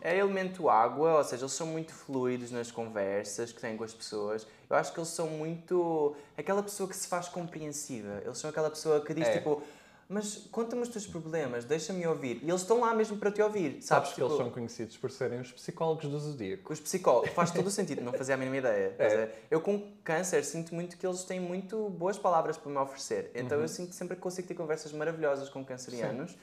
[0.00, 3.94] é elemento água, ou seja, eles são muito fluidos nas conversas que têm com as
[3.94, 4.46] pessoas.
[4.68, 6.16] Eu acho que eles são muito.
[6.36, 8.20] aquela pessoa que se faz compreensiva.
[8.24, 9.38] Eles são aquela pessoa que diz É.
[9.38, 9.62] tipo.
[10.08, 12.38] Mas conta-me os teus problemas, deixa-me ouvir.
[12.42, 13.86] E eles estão lá mesmo para te ouvir, sabes?
[13.86, 16.70] Sabes que eles Tipo, são conhecidos por serem os psicólogos do zodíaco.
[16.70, 18.94] os psicólogos, faz todo o sentido, não fazia a mínima ideia.
[18.98, 19.08] É.
[19.08, 19.34] ver?
[19.50, 23.30] Eu com câncer sinto muito que eles têm muito boas palavras para me oferecer.
[23.34, 23.64] Então Uhum.
[23.64, 26.36] eu sinto sempre que consigo ter conversas maravilhosas com cancerianos.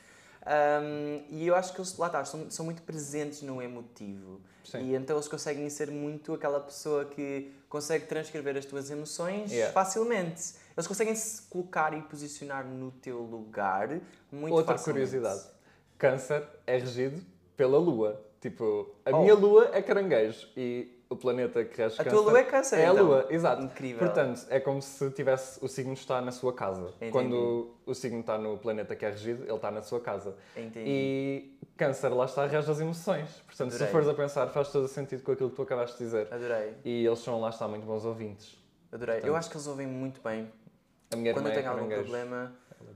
[0.45, 4.41] Um, e eu acho que eles, lá está, são, são muito presentes no emotivo.
[4.63, 4.79] Sim.
[4.83, 9.73] E então eles conseguem ser muito aquela pessoa que consegue transcrever as tuas emoções Yeah.
[9.73, 10.53] facilmente.
[10.75, 13.89] Eles conseguem se colocar e posicionar no teu lugar
[14.31, 15.09] muito Outra facilmente.
[15.11, 15.47] curiosidade.
[15.97, 17.21] Câncer é regido
[17.57, 18.23] pela Lua.
[18.39, 19.21] Tipo, a Oh.
[19.21, 22.75] minha Lua é caranguejo e o planeta que rege A câncer tua lua é câncer,
[22.79, 23.05] é a então.
[23.05, 23.63] Lua, exato.
[23.63, 23.99] Incrível.
[23.99, 26.93] Portanto, é como se tivesse o signo está na sua casa.
[26.97, 27.11] Entendi.
[27.11, 30.35] Quando o signo está no planeta que é regido, ele está na sua casa.
[30.55, 30.83] Entendi.
[30.87, 33.27] E câncer lá está rege as emoções.
[33.45, 33.87] Portanto, Adorei.
[33.87, 36.27] se fores a pensar, faz todo o sentido com aquilo que tu acabaste de dizer.
[36.31, 38.55] Adorei, E eles são lá está muito bons ouvintes.
[38.91, 39.15] adorei.
[39.15, 40.51] Eu Portanto, acho que eles ouvem muito bem.
[41.11, 42.53] A minha Quando eu irmã é tenho algum problema.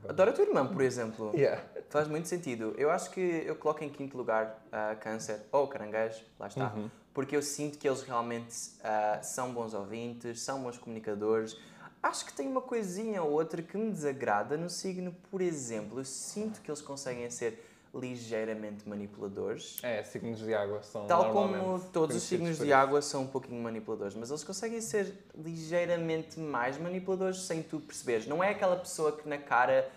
[0.07, 1.31] Adoro a tua irmã, por exemplo.
[1.35, 1.61] Yeah.
[1.89, 2.73] Faz muito sentido.
[2.77, 6.71] Eu acho que eu coloco em quinto lugar a câncer ou caranguejo, lá está.
[6.75, 6.89] Uhum.
[7.13, 11.57] Porque eu sinto que eles realmente ah, são bons ouvintes, são bons comunicadores.
[12.01, 15.99] Acho que tem uma coisinha ou outra que me desagrada no signo, por exemplo.
[15.99, 19.77] Eu sinto que eles conseguem ser ligeiramente manipuladores.
[19.83, 23.61] É, signos de água são Tal como todos os signos de água são um pouquinho
[23.61, 28.25] manipuladores, mas eles conseguem ser ligeiramente mais manipuladores sem tu perceberes.
[28.25, 29.87] Não é aquela pessoa que na cara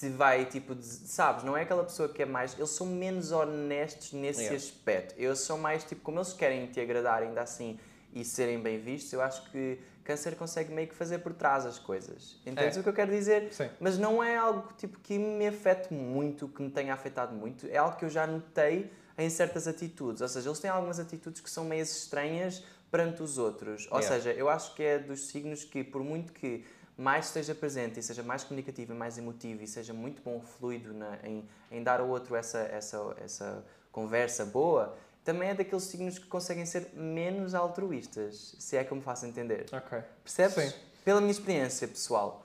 [0.00, 1.44] te vai, tipo, sabes?
[1.44, 2.56] Não é aquela pessoa que é mais.
[2.56, 4.56] Eles são menos honestos nesse Yeah.
[4.56, 5.14] aspecto.
[5.18, 7.78] Eles são mais, tipo, como eles querem te agradar ainda assim
[8.14, 11.78] e serem bem vistos, eu acho que Câncer consegue meio que fazer por trás as
[11.78, 12.40] coisas.
[12.46, 12.80] Entendes É.
[12.80, 13.52] o que eu quero dizer?
[13.52, 13.68] Sim.
[13.78, 17.66] Mas não é algo tipo que me afete muito, que me tenha afetado muito.
[17.68, 20.22] É algo que eu já notei em certas atitudes.
[20.22, 23.86] Ou seja, eles têm algumas atitudes que são meio estranhas perante os outros.
[23.90, 24.16] Ou Yeah.
[24.16, 26.64] seja, eu acho que é dos signos que, por muito que
[27.00, 30.92] mais esteja presente e seja mais comunicativo e mais emotivo e seja muito bom, fluido
[30.92, 36.18] na- em, em dar ao outro essa, essa, essa conversa boa, também é daqueles signos
[36.18, 39.64] que conseguem ser menos altruístas, se é que eu me faço entender.
[39.72, 39.98] Ok.
[40.22, 40.54] Percebes?
[40.72, 40.78] Sim.
[41.04, 42.44] Pela minha experiência pessoal.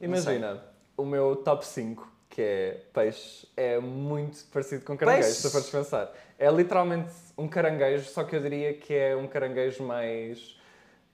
[0.00, 0.62] Imagina,
[0.96, 5.40] o meu top 5, que é peixe, é muito parecido com caranguejo, Peixe?
[5.42, 6.12] se fores pensar.
[6.38, 10.58] É literalmente um caranguejo, só que eu diria que é um caranguejo mais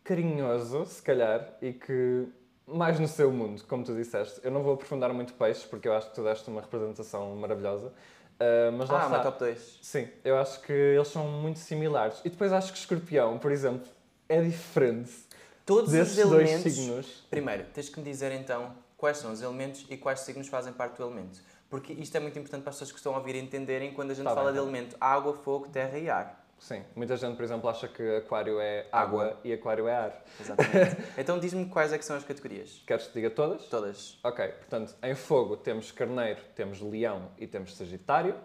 [0.03, 2.27] carinhoso, se calhar, e que
[2.73, 4.41] mais no seu mundo, como tu disseste.
[4.43, 7.93] Eu não vou aprofundar muito peixes, porque eu acho que tu deste uma representação maravilhosa.
[8.39, 9.15] Ah, mas lá Ah, está.
[9.15, 9.79] meu top 2.
[9.83, 12.21] Sim, eu acho que eles são muito similares.
[12.25, 13.87] E depois acho que escorpião, por exemplo,
[14.29, 15.13] é diferente
[15.67, 16.73] Todos os dois elementos.
[16.73, 17.07] signos.
[17.31, 20.97] Primeiro, tens que me dizer então quais são os elementos e quais signos fazem parte
[20.97, 21.41] do elemento.
[21.69, 24.15] Porque isto é muito importante para as pessoas que estão a ouvir entenderem quando a
[24.15, 24.63] gente Tá fala bem, de tá.
[24.65, 26.40] elemento água, fogo, terra e ar.
[26.61, 29.41] Sim, muita gente, por exemplo, acha que aquário é água, Água.
[29.43, 30.25] e aquário é ar.
[30.39, 30.97] Exatamente.
[31.19, 32.83] então diz-me quais é que são as categorias.
[32.87, 33.65] Queres que te diga todas?
[33.65, 34.19] Todas.
[34.23, 38.37] Ok, portanto, em fogo temos carneiro, temos leão e temos sagitário.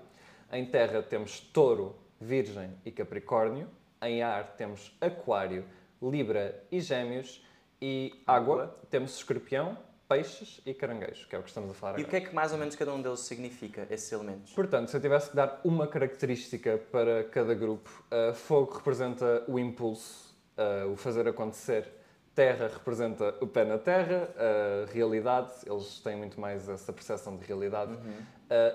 [0.49, 3.69] Em terra temos touro, virgem e capricórnio.
[4.01, 5.65] Em ar temos aquário,
[6.01, 7.45] libra e gêmeos.
[7.82, 8.80] E água, Água.
[8.89, 12.09] temos escorpião, peixes e caranguejo, que é o que estamos a falar E o agora.
[12.09, 14.53] que é que mais ou menos cada um deles significa, esses elementos?
[14.53, 19.57] Portanto, se eu tivesse que dar uma característica para cada grupo, uh, fogo representa o
[19.57, 21.91] impulso, uh, o fazer acontecer.
[22.33, 27.45] Terra representa o pé na terra, a realidade, eles têm muito mais essa percepção de
[27.45, 27.93] realidade.
[27.93, 28.25] Uhum.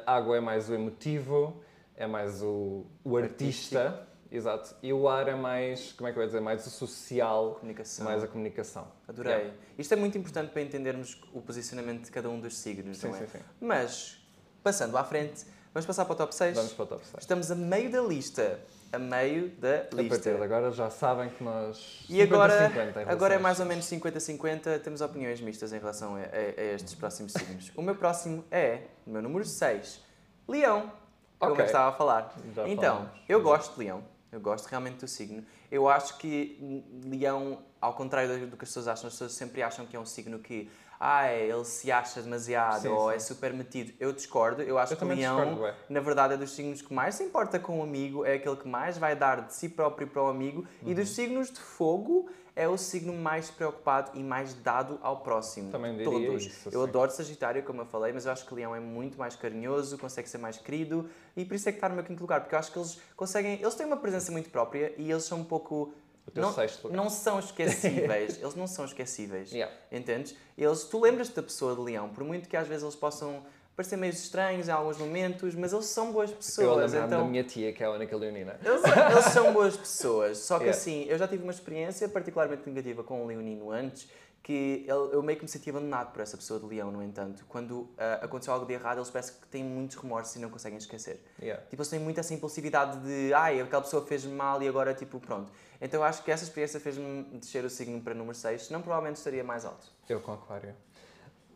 [0.06, 1.62] Água é mais o emotivo,
[1.94, 4.74] é mais o, o artista, exato.
[4.82, 8.04] E o ar é mais, como é que eu ia dizer, mais o social, Comunicação.
[8.04, 8.86] mais a comunicação.
[9.08, 9.32] Adorei.
[9.34, 9.54] Yeah.
[9.78, 13.16] Isto é muito importante para entendermos o posicionamento de cada um dos signos, Sim, não
[13.16, 13.18] é?
[13.20, 13.38] sim, sim.
[13.60, 14.18] Mas,
[14.62, 16.56] passando à frente, vamos passar para o top 6.
[16.56, 17.16] Vamos para o top 6.
[17.20, 18.60] Estamos a meio da lista.
[18.92, 20.34] A meio da A partir lista.
[20.34, 22.04] de agora já sabem que nós.
[22.08, 25.78] E agora, 50-50 em relação agora é mais ou menos 50-50, temos opiniões mistas em
[25.78, 26.22] relação a, a-
[26.60, 27.70] a estes próximos signos.
[27.76, 30.02] O meu próximo é, o meu número 6,
[30.48, 30.90] Leão,
[31.38, 31.62] como Ok.
[31.62, 32.34] eu estava a falar.
[32.52, 33.20] Já então, falamos.
[33.28, 35.44] eu gosto de Leão, eu gosto realmente do signo.
[35.70, 39.86] Eu acho que Leão, ao contrário do que as pessoas acham, as pessoas sempre acham
[39.86, 43.16] que é um signo que, ah, ele se acha demasiado Sim, ou sim.
[43.16, 43.92] é super metido.
[43.98, 47.14] Eu discordo, eu acho Eu que Leão discordo, na verdade, é dos signos que mais
[47.14, 50.22] se importa com o amigo, é aquele que mais vai dar de si próprio para
[50.22, 50.94] o amigo, e Uhum.
[50.94, 55.70] dos signos de fogo é o signo mais preocupado e mais dado ao próximo.
[55.70, 56.46] Também diria Todos.
[56.46, 56.88] isso, eu sim.
[56.88, 60.28] adoro Sagitário, como eu falei, mas eu acho que Leão é muito mais carinhoso, consegue
[60.28, 62.58] ser mais querido, e por isso é que está no meu quinto lugar, porque eu
[62.58, 65.92] acho que eles conseguem, eles têm uma presença muito própria e eles são um pouco.
[66.26, 69.50] O teu Não, não são esquecíveis, eles não são esquecíveis.
[69.50, 69.74] Yeah.
[69.90, 70.36] Entendes?
[70.56, 73.42] Eles, tu lembras-te da pessoa de leão, por muito que às vezes eles possam
[73.80, 76.92] parecer meio estranhos em alguns momentos, mas eles são boas Eu pessoas.
[76.92, 78.58] lembro-me Então, da minha tia, que é a única leonina.
[78.62, 80.38] eles, eles são boas pessoas.
[80.38, 80.78] Só que Yeah.
[80.78, 84.06] assim, eu já tive uma experiência particularmente negativa com um leonino antes,
[84.42, 87.44] que ele- eu meio que me senti abandonado por essa pessoa de leão, no entanto.
[87.48, 90.78] Quando ah, aconteceu algo de errado, eles parecem que têm muitos remorsos e não conseguem
[90.78, 91.22] esquecer.
[91.40, 91.62] Yeah.
[91.68, 95.18] Tipo, eles têm muito essa impulsividade de, ai, aquela pessoa fez-me mal e agora, tipo,
[95.20, 95.50] pronto.
[95.80, 99.16] Então eu acho que essa experiência fez-me descer o signo para número 6, senão provavelmente
[99.16, 99.86] estaria mais alto.
[100.08, 100.74] Eu com Aquário.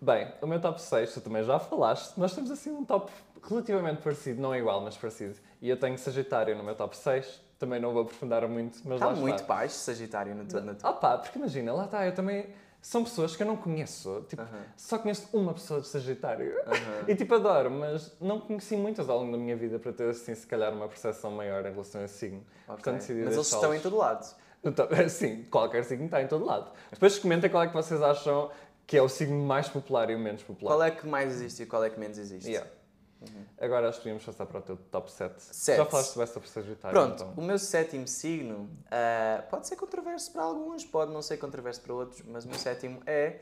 [0.04, 3.10] Bem, o meu top 6, tu também já falaste, nós temos assim um top
[3.48, 5.36] relativamente parecido, não é igual, mas parecido.
[5.62, 9.06] E eu tenho Sagitário no meu top 6, também não vou aprofundar muito, mas Está
[9.06, 9.54] lá muito está.
[9.54, 10.60] baixo, Sagitário, no teu.
[10.60, 12.46] No teu- pá, porque imagina, lá está, eu também...
[12.82, 14.60] São pessoas que eu não conheço, tipo, Aham.
[14.76, 16.54] só conheço uma pessoa de Sagitário.
[16.66, 17.04] Aham.
[17.08, 20.34] E tipo, adoro, mas não conheci muitas ao longo da minha vida para ter assim,
[20.34, 22.44] se calhar, uma percepção maior em relação a esse signo.
[22.68, 22.74] Ok.
[22.74, 24.26] Portanto, decidi Mas eles estão em todo lado.
[25.10, 26.70] Sim, qualquer signo está em todo lado.
[26.90, 28.50] Depois comentem qual é que vocês acham
[28.86, 30.72] que é o signo mais popular e o menos popular.
[30.72, 32.48] Qual é que mais existe e qual é que menos existe?
[32.48, 32.70] Yeah.
[33.58, 35.34] Agora acho que podíamos passar para o teu top 7.
[35.38, 35.76] Sete.
[35.78, 36.94] Já falaste bem sobre Sagitário.
[36.94, 37.34] Pronto, Então.
[37.36, 41.94] o meu sétimo signo ah, pode ser controverso para alguns, pode não ser controverso para
[41.94, 43.40] outros, mas o meu sétimo é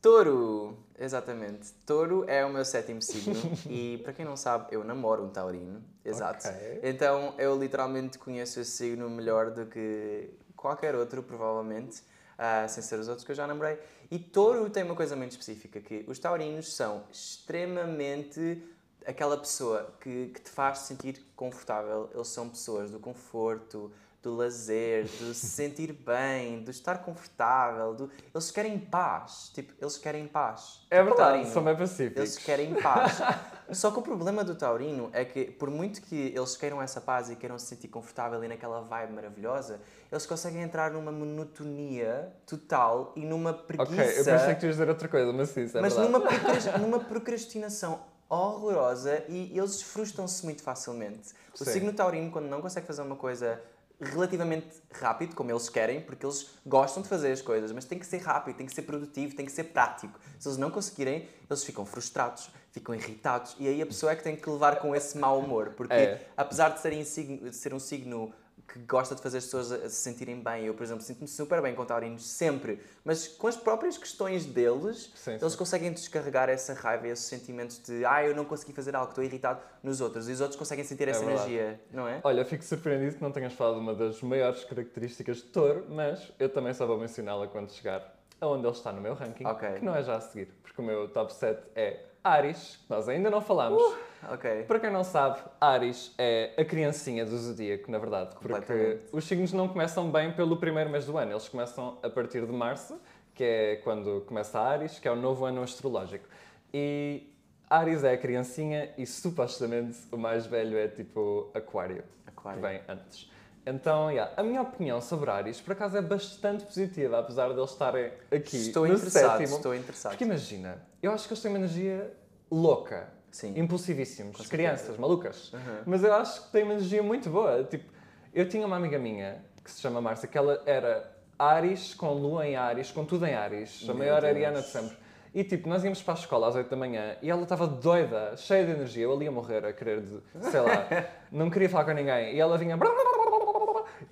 [0.00, 0.78] Touro.
[0.98, 1.72] Exatamente.
[1.84, 3.34] Touro é o meu sétimo signo
[3.68, 5.82] e, para quem não sabe, eu namoro um taurino.
[6.04, 6.48] Exato.
[6.48, 6.80] Ok.
[6.82, 12.02] Então eu literalmente conheço esse signo melhor do que qualquer outro, provavelmente,
[12.38, 13.78] ah, sem ser os outros que eu já namorei.
[14.10, 18.62] E touro tem uma coisa muito específica, que os taurinos são extremamente
[19.04, 22.08] aquela pessoa que, que te faz sentir confortável.
[22.14, 27.94] Eles são pessoas do conforto, do lazer, do se sentir bem, do estar confortável.
[27.94, 28.10] Do...
[28.34, 29.50] Eles querem paz.
[29.54, 30.80] Tipo, eles querem paz.
[30.90, 31.52] É Tipo, verdade, taurino.
[31.52, 32.16] são bem pacíficos.
[32.16, 33.18] Eles querem paz.
[33.70, 37.30] Só que o problema do taurino é que, por muito que eles queiram essa paz
[37.30, 43.12] e queiram se sentir confortável e naquela vibe maravilhosa, eles conseguem entrar numa monotonia total
[43.14, 43.92] e numa preguiça.
[43.92, 46.12] Ok, eu pensei que tu ias dizer outra coisa, mas sim, isso é mas verdade.
[46.12, 51.30] numa, procras- numa procrastinação horrorosa e eles frustram-se muito facilmente.
[51.54, 51.72] O Sim.
[51.72, 53.60] signo taurino, quando não consegue fazer uma coisa
[54.00, 58.06] relativamente rápido, como eles querem, porque eles gostam de fazer as coisas, mas tem que
[58.06, 60.18] ser rápido, tem que ser produtivo, tem que ser prático.
[60.38, 64.22] Se eles não conseguirem, eles ficam frustrados, ficam irritados, e aí a pessoa é que
[64.22, 66.26] tem que levar com esse mau humor, porque É.
[66.36, 68.32] apesar de, ser um signo
[68.70, 71.62] que gosta de fazer as pessoas a se sentirem bem, eu, por exemplo, sinto-me super
[71.62, 75.58] bem com taurinos, sempre, mas com as próprias questões deles, Sim, eles sim.
[75.58, 79.60] conseguem descarregar essa raiva, esses sentimentos de ah, eu não consegui fazer algo, estou irritado
[79.82, 81.50] nos outros, e os outros conseguem sentir essa verdade.
[81.50, 82.20] energia, não é?
[82.22, 86.50] Olha, fico surpreendido que não tenhas falado uma das maiores características de touro, mas eu
[86.50, 89.68] também só vou mencioná-la quando chegar aonde ele está no meu ranking, Ok.
[89.78, 93.08] que não é já a seguir, porque o meu top 7 é Ares, que nós
[93.08, 93.82] ainda não falámos.
[94.30, 94.64] Ok.
[94.64, 99.52] Para quem não sabe, Ares é a criancinha do zodíaco, na verdade, porque os signos
[99.52, 103.00] não começam bem pelo primeiro mês do ano, eles começam a partir de março,
[103.34, 106.26] que é quando começa Ares, que é o novo ano astrológico.
[106.74, 107.32] E
[107.70, 112.60] Ares é a criancinha e supostamente o mais velho é tipo Aquário, Aquário.
[112.60, 113.30] que vem antes.
[113.68, 117.70] Então, yeah, a minha opinião sobre Ares, por acaso, é bastante positiva, apesar de eles
[117.70, 119.56] estarem aqui Estou no interessado, sétimo.
[119.56, 120.12] estou interessado.
[120.12, 122.12] Porque imagina, eu acho que eles têm uma energia
[122.50, 123.08] louca.
[123.30, 123.52] Sim.
[123.58, 124.46] Impulsivíssimos.
[124.46, 125.52] Crianças, malucas.
[125.52, 125.82] Uhum.
[125.86, 127.62] Mas eu acho que têm uma energia muito boa.
[127.64, 127.92] Tipo,
[128.32, 132.46] eu tinha uma amiga minha que se chama Márcia, que ela era Ares, com lua
[132.46, 133.80] em Ares, com tudo em Ares.
[133.82, 134.32] A Meu maior Deus.
[134.34, 134.96] ariana de sempre.
[135.34, 138.34] E tipo, nós íamos para a escola às 8 da manhã e ela estava doida,
[138.36, 139.04] cheia de energia.
[139.04, 140.86] Eu ali a morrer, a querer, de, sei lá,
[141.30, 142.34] não queria falar com ninguém.
[142.34, 142.76] E ela vinha.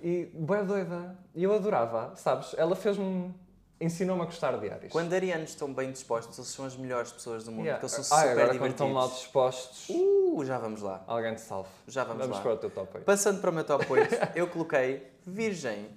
[0.01, 1.17] E boa doida.
[1.35, 2.53] E eu adorava, sabes?
[2.57, 3.33] Ela fez-me
[3.79, 4.91] ensinou-me a gostar de Ares.
[4.91, 7.79] Quando arianos estão bem dispostos, eles são as melhores pessoas do mundo, Yeah.
[7.79, 8.73] porque eles são Ah, super agora quando divertidos.
[8.87, 11.03] estão mal dispostos, Uh, já vamos lá.
[11.05, 11.69] alguém te salve.
[11.87, 12.43] Já vamos, Vamos lá.
[12.43, 13.05] para o teu top 8.
[13.05, 15.89] Passando para o meu top 8, eu coloquei Virgem.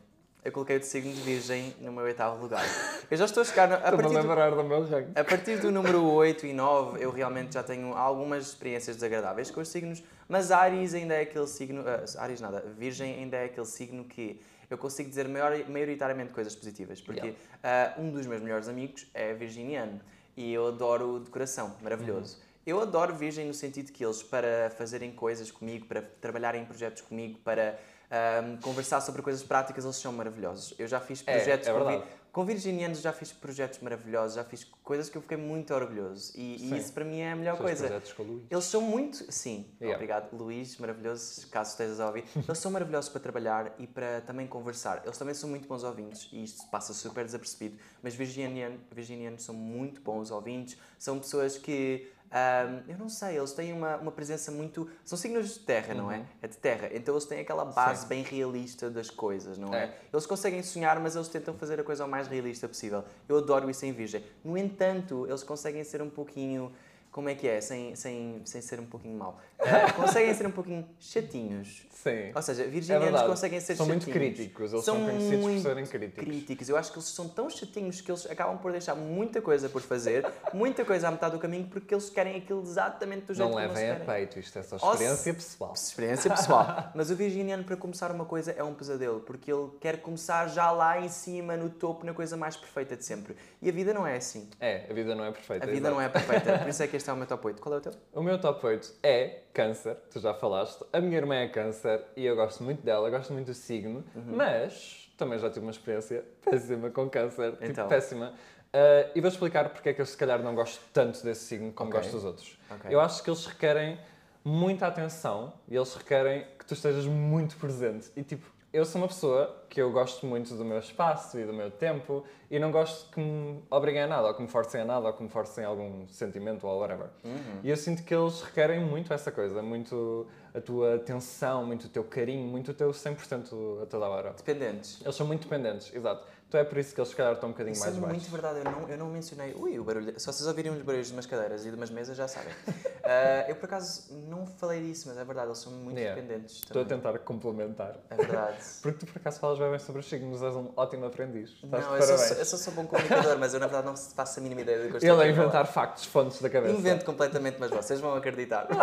[0.42, 2.64] Eu coloquei o de signo de Virgem no meu oitavo lugar.
[3.10, 3.68] Eu já estou a chegar.
[3.68, 4.80] no- A partir, do, do meu
[5.14, 9.60] a partir do número 8 e 9, eu realmente já tenho algumas experiências desagradáveis com
[9.60, 11.84] os signos, mas Ares ainda é aquele signo.
[11.86, 16.54] ah, Ares nada, Virgem ainda é aquele signo que eu consigo dizer maior, maioritariamente coisas
[16.54, 20.00] positivas, porque ah, um dos meus melhores amigos é virginiano
[20.36, 22.38] e eu adoro decoração, maravilhoso.
[22.66, 27.02] Eu adoro Virgem no sentido que eles, para fazerem coisas comigo, para trabalharem em projetos
[27.02, 27.78] comigo, para
[28.10, 30.74] ah, conversar sobre coisas práticas, eles são maravilhosos.
[30.78, 32.10] Eu já fiz É, projetos é com, vi- verdade.
[32.32, 36.32] com virginianos, já fiz projetos maravilhosos, já fiz coisas que eu fiquei muito orgulhoso.
[36.36, 38.02] E, e isso para mim é a melhor Os teus coisa.
[38.16, 38.42] com Luís.
[38.50, 39.32] Eles são muito.
[39.32, 39.94] Sim, Yeah.
[39.96, 42.24] obrigado, Luís, maravilhoso, caso estejas a ouvir.
[42.48, 45.02] Eles são maravilhosos para trabalhar e para também conversar.
[45.04, 47.78] Eles também são muito bons ouvintes e isto passa super desapercebido.
[48.02, 52.10] Mas virginiano, virginianos são muito bons ouvintes, são pessoas que.
[52.30, 54.88] Ahm, eu não sei, eles têm uma, uma presença muito.
[55.04, 56.24] São signos de terra, não é?
[56.40, 56.88] É de terra.
[56.92, 58.08] Então eles têm aquela base Sim.
[58.08, 59.84] bem realista das coisas, não é?
[59.84, 59.98] É.
[60.12, 63.04] Eles conseguem sonhar, mas eles tentam fazer a coisa o mais realista possível.
[63.28, 64.24] Eu adoro isso em Virgem.
[64.44, 66.72] No entanto, eles conseguem ser um pouquinho.
[67.10, 67.60] Como é que é?
[67.60, 69.40] Sem, sem, sem ser um pouquinho mau.
[69.58, 71.86] Ah, conseguem ser um pouquinho chatinhos.
[72.02, 72.32] Sim.
[72.34, 73.28] Ou seja, É virginianos verdade.
[73.28, 74.34] conseguem ser São muito chatinhos.
[74.34, 76.24] críticos, eles são conhecidos por muito serem críticos.
[76.24, 76.68] críticos.
[76.70, 79.82] Eu acho que eles são tão chatinhos que eles acabam por deixar muita coisa por
[79.82, 83.50] fazer, muita coisa à metade do caminho, porque eles querem aquilo exatamente do jeito Não
[83.52, 85.72] como eles levem a peito, isto é só Ou experiência pessoal.
[85.74, 86.90] Experiência pessoal.
[86.94, 90.70] Mas o virginiano, para começar uma coisa, é um pesadelo, porque ele quer começar já
[90.70, 93.36] lá em cima, no topo, na coisa mais perfeita de sempre.
[93.60, 94.48] E a vida não é assim.
[94.58, 95.66] É, a vida não é perfeita.
[95.66, 96.58] A vida não é perfeita.
[96.60, 97.60] Por isso é que este é o meu top 8.
[97.60, 97.92] Qual é o teu?
[98.14, 100.84] O meu top 8 é câncer, tu já falaste.
[100.92, 104.36] A minha irmã é câncer e eu gosto muito dela, gosto muito do signo, Uhum.
[104.36, 107.88] mas também já tive uma experiência péssima com câncer, tipo Então.
[107.88, 108.32] péssima.
[108.72, 111.72] Ah, e vou explicar porque é que eu se calhar não gosto tanto desse signo
[111.72, 112.00] como Ok.
[112.00, 112.58] gosto dos outros.
[112.70, 112.94] Ok.
[112.94, 113.98] Eu acho que eles requerem
[114.44, 118.10] muita atenção e eles requerem que tu estejas muito presente.
[118.16, 121.52] E tipo, eu sou uma pessoa que eu gosto muito do meu espaço e do
[121.52, 124.84] meu tempo e não gosto que me obriguem a nada, ou que me forcem a
[124.84, 127.08] nada, ou que me forcem a algum sentimento ou whatever.
[127.24, 127.60] Uhum.
[127.62, 131.88] E eu sinto que eles requerem muito essa coisa, muito a tua atenção, muito o
[131.88, 134.32] teu carinho, muito o teu 100% a toda hora.
[134.32, 135.00] Dependentes.
[135.02, 136.26] Eles são muito dependentes, exato.
[136.50, 138.18] Então é por isso que eles se calhar estão um bocadinho Isso mais é baixos.
[138.18, 139.54] muito verdade, eu não, eu não mencionei.
[139.54, 140.18] Ui, o barulho.
[140.18, 142.52] Se vocês ouvirem os barulhos de umas cadeiras e de umas mesas, já sabem.
[143.02, 146.20] Ah, eu por acaso não falei disso, mas é verdade, eles são muito Yeah.
[146.20, 146.56] dependentes.
[146.56, 147.96] Estou a tentar complementar.
[148.10, 148.58] É verdade.
[148.82, 151.50] Porque tu por acaso falas bem sobre os signos, és um ótimo aprendiz.
[151.64, 154.38] Estás Não, eu sou, eu sou só bom comunicador, mas eu na verdade não faço
[154.38, 155.44] a mínima ideia do que eu estou Ele a falar.
[155.44, 156.72] inventar factos, fontes da cabeça.
[156.74, 158.68] Invento completamente, mas vocês vão acreditar.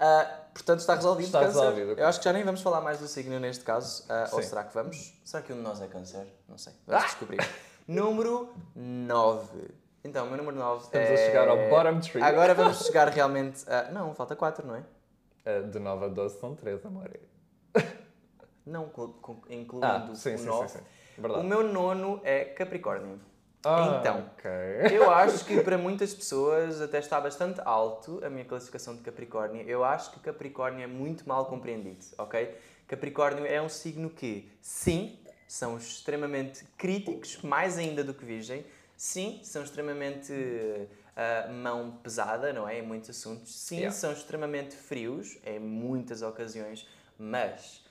[0.00, 1.26] Ah, portanto, está resolvido.
[1.26, 1.60] Está câncer.
[1.60, 2.00] resolvido.
[2.00, 4.04] Eu acho que já nem vamos falar mais do signo neste caso.
[4.08, 5.14] Ah, ou será que vamos?
[5.24, 6.26] Será que um de nós é câncer?
[6.48, 6.72] Não sei.
[6.86, 7.38] Vamos descobrir.
[7.86, 9.70] número 9.
[10.04, 11.14] Então, o meu número 9 Estamos é...
[11.14, 12.22] a chegar ao bottom tree.
[12.22, 13.90] Agora vamos chegar realmente a...
[13.90, 14.82] Não, falta 4, não é?
[15.44, 17.10] Ah, De 9 a 12 são 3, amor.
[18.64, 18.90] Não,
[19.48, 20.68] incluindo Ah, sim, o sim, 9.
[20.68, 20.84] sim, sim.
[21.26, 23.18] O meu nono é Capricórnio.
[23.64, 24.30] Ah, então.
[24.38, 24.50] ok.
[24.96, 29.62] Eu acho que para muitas pessoas até está bastante alto a minha classificação de Capricórnio.
[29.68, 32.56] Eu acho que Capricórnio é muito mal compreendido, ok?
[32.86, 38.64] Capricórnio é um signo que, sim, são extremamente críticos, mais ainda do que Virgem.
[38.96, 40.32] Sim, são extremamente
[41.16, 42.78] ah, mão pesada, não é?
[42.78, 43.54] Em muitos assuntos.
[43.54, 43.94] Sim, Yeah.
[43.96, 46.86] são extremamente frios em muitas ocasiões.
[47.18, 47.84] Mas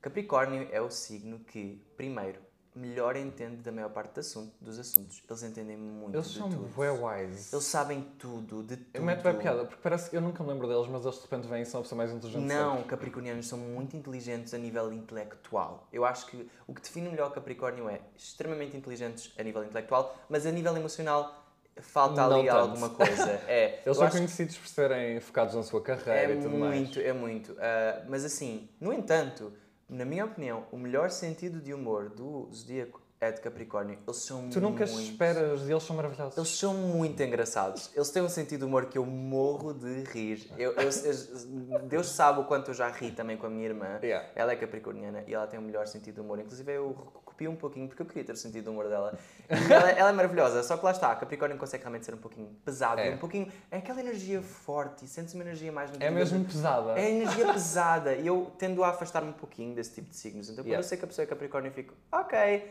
[0.00, 2.38] Capricórnio é o signo que, primeiro,
[2.74, 5.20] melhor entende da maior parte do assunto- dos assuntos.
[5.28, 6.68] Eles entendem muito Eles de são tudo.
[6.74, 7.54] bué wise.
[7.54, 8.88] Eles sabem tudo, de tudo.
[8.94, 11.22] Eu meto bem piada, porque parece que eu nunca me lembro deles, mas eles de
[11.22, 12.88] repente vêm e são a pessoa mais inteligente Não, sempre.
[12.90, 15.88] capricornianos são muito inteligentes a nível intelectual.
[15.92, 20.46] Eu acho que o que define melhor Capricórnio é extremamente inteligentes a nível intelectual, mas
[20.46, 21.44] a nível emocional
[21.80, 22.58] falta Não ali tanto.
[22.58, 23.08] alguma coisa.
[23.48, 26.50] É, Eles são acho que conhecidos por serem focados na sua carreira é e tudo
[26.56, 27.06] muito, mais.
[27.06, 27.56] é muito.
[27.58, 29.52] Ah, mas assim, no entanto,
[29.88, 33.98] na minha opinião, o melhor sentido de humor do Zodíaco é de Capricórnio.
[34.06, 35.00] Eles são Tu nunca muito...
[35.10, 36.36] esperas e eles são maravilhosos.
[36.36, 37.90] Eles são muito engraçados.
[37.96, 40.48] Eles têm um sentido de humor que eu morro de rir.
[40.56, 43.98] Eu, eu- eu- Deus sabe o quanto eu já ri também com a minha irmã.
[44.02, 44.28] Yeah.
[44.36, 46.38] Ela é capricorniana e ela tem o melhor sentido de humor.
[46.38, 46.96] Inclusive eu
[47.38, 49.16] copio um pouquinho porque eu queria ter o sentido de humor dela.
[49.48, 53.00] Ela, ela é maravilhosa, só que lá está, Capricórnio consegue realmente ser um pouquinho pesado,
[53.00, 53.14] É.
[53.14, 53.50] um pouquinho.
[53.70, 56.98] É aquela energia forte e sentes uma energia mais É mesmo pesada.
[56.98, 60.48] É energia pesada e eu tendo a afastar-me um pouquinho desse tipo de signos.
[60.50, 60.84] Então quando Yeah.
[60.84, 62.70] eu sei que a pessoa é Capricórnio, eu fico, ok,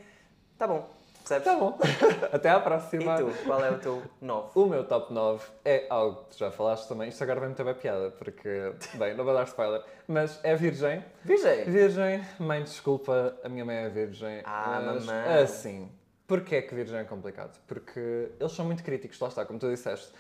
[0.58, 0.88] tá bom,
[1.28, 1.44] percebes?
[1.46, 1.78] Tá bom.
[2.32, 3.18] Até à E próxima.
[3.18, 4.50] tu, qual é o teu 9?
[4.56, 7.10] O meu top 9 é algo que tu já falaste também.
[7.10, 11.04] Isto agora vai muito bem piada, porque, bem, não vou dar spoiler, mas é virgem.
[11.24, 11.66] Virgem.
[11.66, 14.42] Virgem, mãe, desculpa, a minha mãe é virgem.
[14.46, 15.42] Ah, mas, mamãe.
[15.42, 15.92] Assim,
[16.28, 17.58] Porquê é que Virgem é complicado?
[17.66, 20.12] Porque eles são muito críticos, lá está, como tu disseste.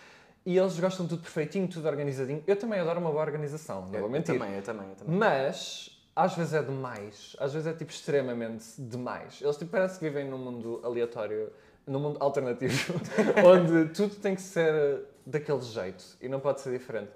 [0.45, 2.41] E eles gostam de tudo perfeitinho, tudo organizadinho.
[2.47, 4.39] Eu também adoro uma boa organização, não Eu, vou eu mentir.
[4.39, 5.17] também, eu também, eu também.
[5.17, 7.35] Mas às vezes é demais.
[7.39, 9.39] Às vezes é tipo extremamente demais.
[9.41, 11.51] Eles tipo, parece que vivem num mundo aleatório,
[11.85, 12.93] num mundo alternativo,
[13.45, 17.11] onde tudo tem que ser daquele jeito e não pode ser diferente.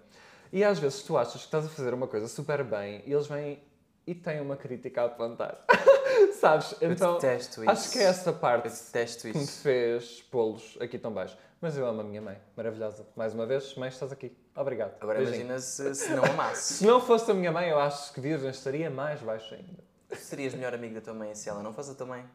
[0.54, 3.28] E às vezes tu achas que estás a fazer uma coisa super bem e eles
[3.28, 3.60] vêm
[4.06, 5.64] e têm uma crítica a apontar.
[6.40, 6.76] Sabes?
[6.82, 7.70] Eu Então detesto isso.
[7.72, 9.62] acho que é essa parte Eu detesto que me isso.
[9.62, 11.38] fez pô-los aqui tão baixo.
[11.62, 13.06] Mas eu amo a minha mãe, maravilhosa.
[13.16, 14.36] Mais uma vez, mãe, estás aqui.
[14.56, 14.96] Obrigado.
[15.00, 15.42] Agora Beijinho.
[15.42, 16.78] imagina se, se não amasses.
[16.82, 19.84] Se não fosse a minha mãe, eu acho que Virgem estaria mais baixo ainda.
[20.18, 22.26] Serias melhor amigo da tua mãe se ela não fosse a tua mãe?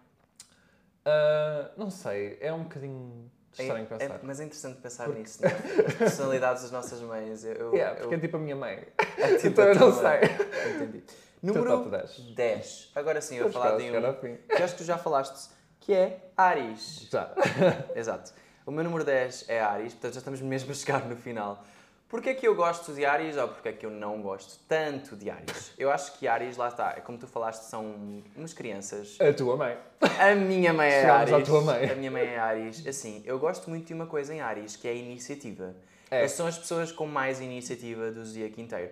[1.05, 4.21] Ah, não sei, é um bocadinho É- estranho é- pensar.
[4.23, 5.55] mas é interessante pensar nisso, não é?
[5.87, 7.45] As personalidades das nossas mães.
[7.45, 8.87] Eu, eu, Yeah, porque é eu, tipo a minha mãe.
[9.19, 10.21] é tipo então eu não mãe.
[10.21, 10.73] sei.
[10.77, 11.05] Entendi.
[11.43, 12.19] Número top 10.
[12.35, 12.93] 10.
[12.95, 15.51] Agora sim, eu vou falar de um que acho que tu já falaste,
[15.81, 17.09] que é Ares.
[17.11, 17.33] Já.
[17.95, 18.33] Exato.
[18.67, 21.65] O meu número 10 é Ares, portanto já estamos mesmo a chegar no final.
[22.09, 25.15] Porquê é que eu gosto de Ares ou porquê é que eu não gosto tanto
[25.15, 25.73] de Ares?
[25.79, 27.95] Eu acho que Ares, lá está, é como tu falaste, são
[28.35, 29.17] umas crianças.
[29.21, 29.79] A tua mãe.
[30.19, 31.33] A minha mãe é Ares.
[31.33, 31.89] à tua mãe.
[31.89, 32.85] A minha mãe é Ares.
[32.85, 35.73] Assim, eu gosto muito de uma coisa em Ares, que é a iniciativa.
[36.11, 36.27] É.
[36.27, 38.91] São as pessoas com mais iniciativa do zodíaco inteiro.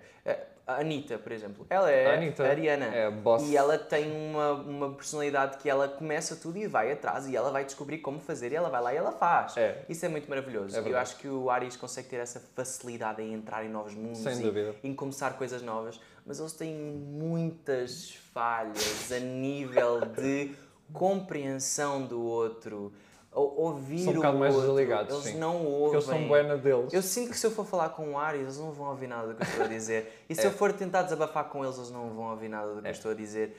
[0.66, 2.86] A Anitta, por exemplo, ela é A Anitta ariana.
[2.86, 3.42] é a boss.
[3.46, 7.50] E ela tem uma, uma personalidade que ela começa tudo e vai atrás e ela
[7.50, 9.56] vai descobrir como fazer e ela vai lá e ela faz.
[9.58, 9.84] É.
[9.90, 10.74] Isso é muito maravilhoso.
[10.74, 14.20] É eu acho que o Ares consegue ter essa facilidade em entrar em novos mundos
[14.20, 14.74] Sem e dúvida.
[14.82, 20.54] em começar coisas novas, mas eles têm muitas falhas a nível de
[20.92, 22.92] compreensão do outro, ou-
[23.40, 25.38] ouvir São um o bocado mais desligados, Eles sim.
[25.38, 25.94] não ouvem.
[25.94, 26.92] Eles são buena deles.
[26.92, 29.28] Eu sinto que se eu for falar com o Ares, eles não vão ouvir nada
[29.28, 30.20] do que eu estou a dizer.
[30.28, 30.46] E se É.
[30.46, 32.90] eu for tentar desabafar com eles, eles não vão ouvir nada do que É.
[32.90, 33.56] eu estou a dizer.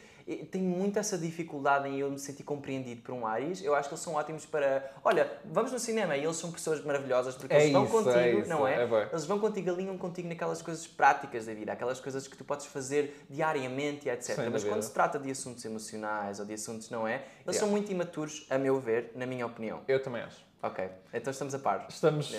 [0.50, 3.64] Tenho muito essa dificuldade em eu me sentir compreendido por um Ares.
[3.64, 4.92] Eu acho que eles são ótimos para.
[5.04, 8.18] Olha, vamos no cinema e eles são pessoas maravilhosas porque É eles vão isso, contigo,
[8.18, 8.84] é isso, não é?
[8.84, 12.44] é eles vão contigo, alinham contigo naquelas coisas práticas da vida, aquelas coisas que tu
[12.44, 14.36] podes fazer diariamente e etc.
[14.36, 17.16] Sem Mas quando se trata de assuntos emocionais ou de assuntos, não é?
[17.16, 17.60] Eles Yeah.
[17.60, 19.82] são muito imaturos, a meu ver, na minha opinião.
[19.88, 20.44] Eu também acho.
[20.64, 21.86] Ok, então estamos a par.
[21.88, 22.32] Estamos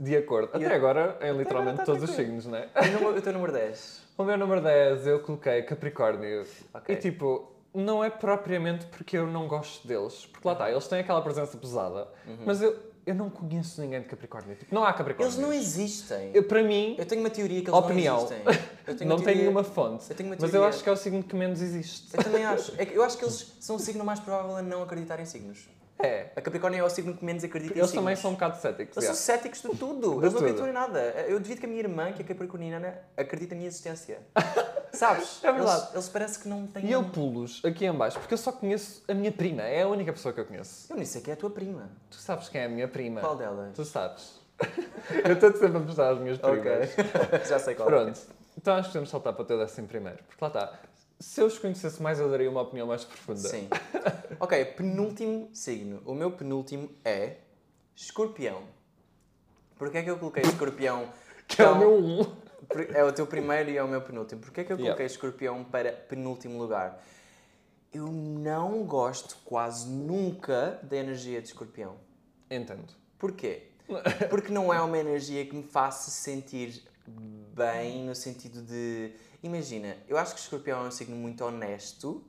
[0.00, 0.48] de- acordo.
[0.54, 2.70] Até eu- agora, em literalmente tá todos os signos, não é?
[2.90, 4.05] E o teu número 10?
[4.18, 6.46] O meu número 10 eu coloquei Capricórnio.
[6.72, 6.94] Ok.
[6.94, 10.24] E tipo, não é propriamente porque eu não gosto deles.
[10.26, 12.08] Porque lá está, eles têm aquela presença pesada.
[12.26, 12.38] Uhum.
[12.46, 14.56] Mas eu, eu não conheço ninguém de Capricórnio.
[14.56, 15.30] Tipo, não há Capricórnio.
[15.30, 16.30] Eles não existem.
[16.32, 18.16] Eu, para mim, Eu tenho uma teoria que eles Opinião.
[18.16, 18.42] não existem.
[18.86, 20.08] Eu tenho não tem nenhuma fonte.
[20.08, 22.16] Eu tenho uma Mas eu acho que é o signo que menos existe.
[22.16, 22.72] Eu também acho.
[22.78, 25.26] É que eu acho que eles são o signo mais provável a não acreditar em
[25.26, 25.68] signos.
[25.98, 26.30] É.
[26.36, 28.96] A Capricórnio é o signo que menos acredita em Eles também são um bocado céticos.
[28.96, 30.20] Eles são céticos de tudo.
[30.20, 31.00] Eles não acreditam em nada.
[31.28, 34.20] Eu devido que a minha irmã, que é capricorniana, acredita na minha existência.
[34.92, 35.40] Sabes?
[35.42, 35.82] É verdade.
[35.82, 36.86] Eles, eles parece que não têm...
[36.86, 39.62] E eu pulos aqui em baixo porque eu só conheço a minha prima.
[39.62, 40.90] É a única pessoa que eu conheço.
[40.90, 41.90] Eu nem sei quem é a tua prima.
[42.10, 43.20] Tu sabes quem é a minha prima?
[43.20, 43.74] Qual delas?
[43.74, 44.40] Tu sabes.
[45.24, 46.90] eu estou sempre a mostrar as minhas primas.
[46.90, 47.44] Ok.
[47.46, 47.88] Já sei qual.
[47.88, 47.92] é.
[47.92, 48.20] Pronto.
[48.56, 50.18] Então acho que podemos saltar para o teu décimo primeiro.
[50.26, 50.72] Porque lá está.
[51.18, 53.40] Se eu os conhecesse mais, eu daria uma opinião mais profunda.
[53.40, 53.68] Sim.
[54.38, 56.02] Ok, penúltimo signo.
[56.04, 57.38] O meu penúltimo é
[57.94, 58.62] Escorpião.
[59.78, 61.08] Porquê é que eu coloquei Escorpião?
[61.48, 62.26] Que é o meu um.
[62.92, 64.40] É o teu primeiro e é o meu penúltimo.
[64.40, 64.96] Porquê é que eu Yeah.
[64.96, 67.00] coloquei Escorpião para penúltimo lugar?
[67.92, 71.94] Eu não gosto quase nunca da energia de Escorpião.
[72.50, 72.92] Entendo.
[73.16, 73.68] Porquê?
[74.28, 76.82] Porque não é uma energia que me faça sentir
[77.54, 79.12] bem no sentido de.
[79.42, 82.24] Imagina, eu acho que Escorpião é um signo muito honesto,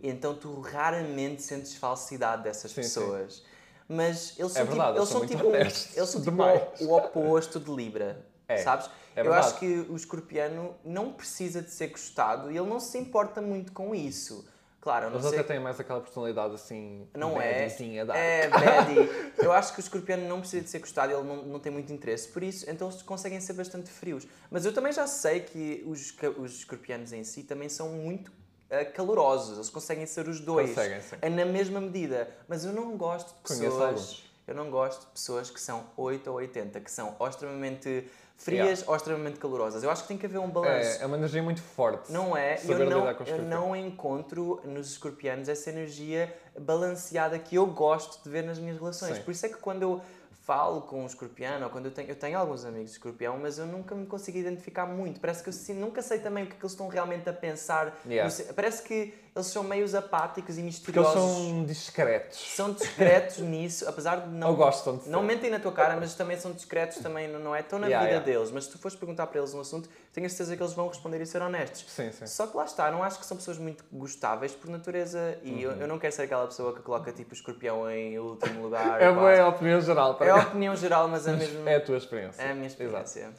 [0.00, 3.00] e então tu raramente sentes falsidade dessas Sim, sim.
[3.00, 3.42] pessoas.
[3.88, 5.96] Mas eles É são verdade, tipo, eles são muito tipo, honestos.
[5.96, 8.86] eles são tipo o, o oposto de Libra, É, sabes?
[9.14, 9.46] é eu verdade.
[9.48, 13.72] acho que o escorpiano não precisa de ser gostado e ele não se importa muito
[13.72, 14.46] com isso.
[14.82, 15.38] Claro, não Eles sei...
[15.38, 17.08] até têm mais aquela personalidade assim.
[17.14, 17.60] Não é.
[17.60, 19.08] badzinha da É, baddie.
[19.38, 21.92] Eu acho que o escorpiano não precisa de ser gostado, ele não, não tem muito
[21.92, 22.26] interesse.
[22.26, 24.26] Por isso, então eles conseguem ser bastante frios.
[24.50, 28.32] Mas eu também já sei que os, os escorpianos em si também são muito
[28.68, 29.56] ah, calorosos.
[29.56, 30.70] Eles conseguem ser os dois.
[30.70, 31.16] Conseguem, sim.
[31.22, 32.28] É na mesma medida.
[32.48, 34.24] Mas eu não gosto de pessoas...
[34.44, 38.10] Eu não gosto de pessoas que são 8 ou 80, que são ou extremamente
[38.44, 39.82] frias ou extremamente calorosas.
[39.82, 41.00] Eu acho que tem que haver um balanço.
[41.00, 42.10] É, é uma energia muito forte.
[42.10, 42.58] Não é?
[42.64, 48.42] Eu não, eu não encontro nos escorpianos essa energia balanceada que eu gosto de ver
[48.42, 49.16] nas minhas relações.
[49.16, 49.22] Sim.
[49.22, 50.02] Por isso é que quando eu
[50.44, 53.58] falo com um escorpião, ou quando eu tenho, eu tenho alguns amigos de escorpião, mas
[53.58, 55.20] eu nunca me consigo identificar muito.
[55.20, 57.32] Parece que eu assim, nunca sei também o que é que eles estão realmente a
[57.32, 57.96] pensar.
[58.06, 58.32] Yeah.
[58.48, 61.14] No Parece que eles são meios apáticos e Porque eles misteriosos.
[61.14, 62.38] são discretos.
[62.54, 64.50] São discretos nisso, apesar de não.
[64.50, 65.10] Ou gostam de ser.
[65.10, 67.60] Não mentem na tua cara, mas também são discretos, também não- é?
[67.60, 68.32] Estão na Yeah, vida yeah.
[68.38, 68.50] deles.
[68.52, 70.88] Mas se tu fores perguntar para eles um assunto, tenho a certeza que eles vão
[70.88, 71.84] responder e ser honestos.
[71.88, 72.26] Sim, sim.
[72.26, 75.58] Só que lá está, não acho que são pessoas muito gostáveis por natureza e Uhum.
[75.60, 79.00] eu, eu não quero ser aquela pessoa que coloca tipo o escorpião em último lugar.
[79.00, 79.12] É pá.
[79.14, 80.14] boa a opinião geral.
[80.16, 81.68] Para a opinião geral, mas é mesmo.
[81.68, 82.42] É a tua experiência.
[82.42, 82.82] É a minha Exato.
[82.82, 83.30] experiência.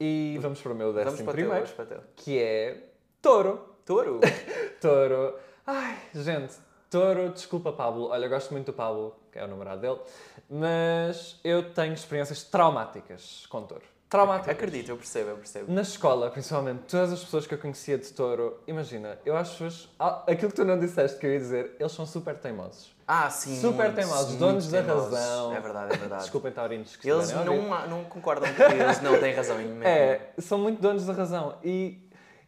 [0.00, 2.00] E vamos para o meu Vamos décimo para o teu, primeiro, vamos para teu.
[2.16, 2.76] que é
[3.20, 3.68] touro.
[3.84, 4.20] Touro?
[4.80, 5.34] Touro.
[5.66, 6.54] Ai, gente,
[6.90, 8.08] touro, desculpa Pablo.
[8.08, 9.98] Olha, eu gosto muito do Pablo, que é o namorado dele,
[10.48, 13.91] mas eu tenho experiências traumáticas com touro.
[14.12, 14.54] Traumáticas.
[14.54, 15.72] Acredito, eu percebo, eu percebo.
[15.72, 20.22] Na escola, principalmente, todas as pessoas que eu conhecia de touro, imagina, eu acho ah,
[20.26, 22.94] aquilo que tu não disseste que eu ia dizer, eles são super teimosos.
[23.08, 23.58] Ah, sim.
[23.58, 25.14] Super muito, teimosos, donos da teimosos.
[25.14, 25.54] razão.
[25.54, 26.22] É verdade, é verdade.
[26.24, 29.82] Desculpem, taurinos, que Eles não, não concordam que eles não têm razão em mim.
[29.82, 31.56] É, são muito donos da razão.
[31.64, 31.98] E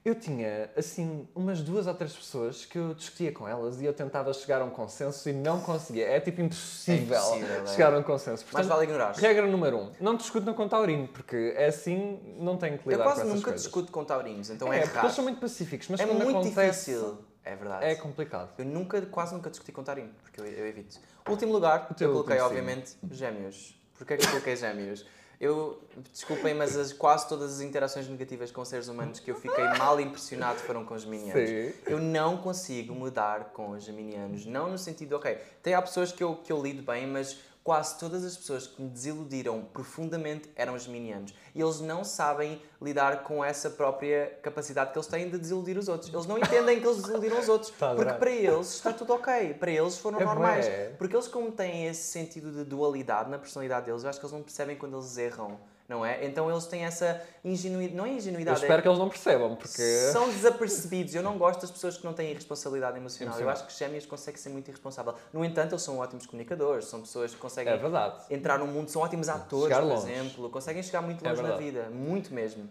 [0.05, 3.93] eu tinha, assim, umas duas ou três pessoas que eu discutia com elas e eu
[3.95, 6.07] tentava chegar a um consenso e não conseguia.
[6.09, 7.67] É tipo impossível, É impossível, é.
[7.69, 8.45] chegar a um consenso.
[8.45, 9.13] Mas Portanto, vale ignorar.
[9.17, 13.05] regra número um, não discutam com taurino, porque é assim, não tenho que Eu lidar
[13.05, 13.63] quase com essas nunca coisas.
[13.63, 15.07] discuto com taurinos, então é, é, raro.
[15.07, 17.19] eles são muito pacíficos, mas É quando muito acontece, difícil.
[17.43, 17.85] É verdade.
[17.87, 18.51] é complicado.
[18.59, 20.99] Eu nunca, quase nunca discuti com taurino, porque eu, eu evito.
[21.29, 23.75] Último lugar, O teu eu coloquei, obviamente, gêmeos.
[23.97, 25.07] Porquê que eu coloquei gêmeos?
[25.45, 25.79] Eu,
[26.11, 30.01] desculpem, mas as, quase todas as interações negativas com seres humanos que eu fiquei mal
[30.01, 31.49] impressionado foram com os geminianos.
[31.49, 31.73] Sim.
[31.87, 34.47] Eu não consigo mudar com os geminianos.
[34.47, 37.99] Não no sentido, ok, tem há pessoas que eu, que eu lido bem, mas quase
[37.99, 41.35] todas as pessoas que me desiludiram profundamente eram geminianos.
[41.55, 45.89] E eles não sabem lidar com essa própria capacidade que eles têm de desiludir os
[45.89, 46.13] outros.
[46.13, 47.73] Eles não entendem que eles desiludiram os outros.
[47.81, 49.55] A porque para eles está tudo ok.
[49.55, 50.67] Para eles foram É normais.
[50.67, 50.89] bué.
[50.99, 54.35] Porque eles, como têm esse sentido de dualidade na personalidade deles, eu acho que eles
[54.35, 55.59] não percebem quando eles erram.
[55.87, 56.25] Não é?
[56.25, 57.95] Então eles têm essa ingenuidade.
[57.95, 58.83] Não é Eu ingenuidade, espero é...
[58.83, 59.83] que eles não percebam, porque...
[60.13, 61.15] São desapercebidos.
[61.15, 63.35] Eu não gosto das pessoas que não têm responsabilidade emocional.
[63.35, 63.53] Eu Emocional.
[63.53, 65.15] acho que gêmeos conseguem ser muito irresponsável.
[65.33, 68.25] No entanto, eles são ótimos comunicadores, são pessoas que conseguem É verdade.
[68.31, 71.71] entrar num mundo, são ótimos atores, por exemplo, conseguem chegar muito É longe na verdade.
[71.71, 72.67] vida, muito mesmo.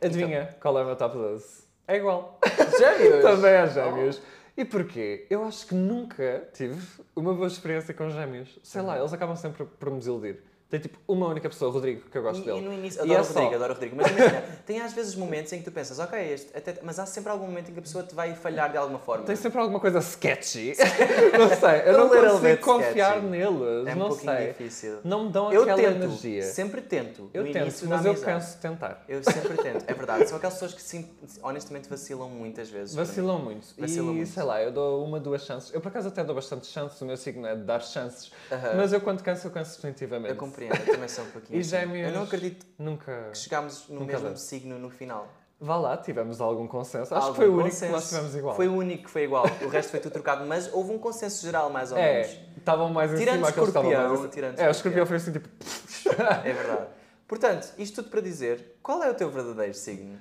[0.00, 1.64] Adivinha qual é o meu top 12?
[1.88, 2.38] É igual.
[2.78, 3.22] Gêmeos!
[3.22, 4.22] Também é gêmeos.
[4.56, 5.26] E porquê?
[5.28, 6.80] Eu acho que nunca tive
[7.14, 8.58] uma boa experiência com gêmeos.
[8.62, 10.42] Sei lá, eles acabam sempre por me desiludir.
[10.68, 12.58] Tem tipo uma única pessoa, Rodrigo, que eu gosto E, dele.
[12.58, 13.54] e no início, E adoro é o Rodrigo, só.
[13.54, 13.96] adoro o Rodrigo.
[13.96, 17.06] Mas imagina, tem às vezes momentos em que tu pensas, ok, este, até, mas há
[17.06, 19.24] sempre algum momento em que a pessoa te vai falhar de alguma forma.
[19.24, 20.74] Tem sempre alguma coisa sketchy.
[21.38, 23.26] não sei, eu não consigo confiar sketchy.
[23.30, 23.86] neles.
[23.86, 24.46] é um não pouquinho sei.
[24.48, 24.98] difícil.
[25.04, 26.42] Não me dão Eu aquela tento, energia.
[26.42, 27.30] sempre tento.
[27.32, 29.04] Eu no tento, mas eu canso de tentar.
[29.08, 30.26] Eu sempre tento, é verdade.
[30.28, 31.08] São aquelas pessoas que sim,
[31.44, 32.92] honestamente vacilam muitas vezes.
[32.92, 33.68] Vacilam muito.
[33.78, 34.30] Vacilam e muito.
[34.30, 35.72] sei lá, eu dou uma, duas chances.
[35.72, 38.32] Eu por acaso até dou bastante chances, o meu signo é de dar chances.
[38.50, 38.72] Aham.
[38.78, 40.30] Mas eu quando canso, eu canso definitivamente.
[40.30, 41.56] Eu compreendo, eu também sou um pouquinho.
[41.58, 41.70] E assim.
[41.70, 42.08] gêmeos.
[42.08, 43.28] Eu não acredito Nunca.
[43.32, 44.36] que chegámos no Nunca mesmo dá.
[44.36, 45.28] signo no final.
[45.58, 47.14] Vá lá, tivemos algum consenso.
[47.14, 47.86] Acho Algum que foi o único consenso.
[47.86, 48.56] que nós tivemos igual.
[48.56, 49.46] Foi o único que foi igual.
[49.62, 52.38] O resto foi tudo trocado, mas houve um consenso geral, mais ou É, menos.
[52.58, 55.32] estavam mais em Tirando cima aqueles que estavam mais tirando É, o escorpião foi assim
[55.32, 55.48] tipo.
[56.44, 56.86] É verdade.
[57.26, 60.18] Portanto, isto tudo para dizer, qual é o teu verdadeiro signo?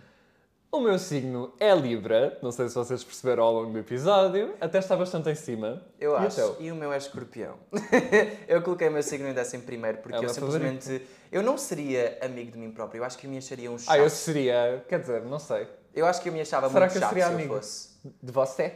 [0.75, 4.79] O meu signo é Libra, não sei se vocês perceberam ao longo do episódio, até
[4.79, 5.81] está bastante em cima.
[5.97, 6.41] Eu e acho.
[6.41, 6.61] O?
[6.61, 7.55] E o meu é escorpião.
[8.45, 11.01] eu coloquei o meu signo em décimo primeiro porque É eu simplesmente.
[11.31, 12.99] Eu não seria amigo de mim próprio.
[12.99, 13.89] Eu acho que eu me acharia um chato.
[13.89, 14.83] Ah, eu seria.
[14.89, 15.65] Quer dizer, não sei.
[15.93, 17.55] Eu acho que eu me achava Será muito chato seria se eu amigo?
[17.55, 17.89] fosse.
[18.21, 18.73] De você?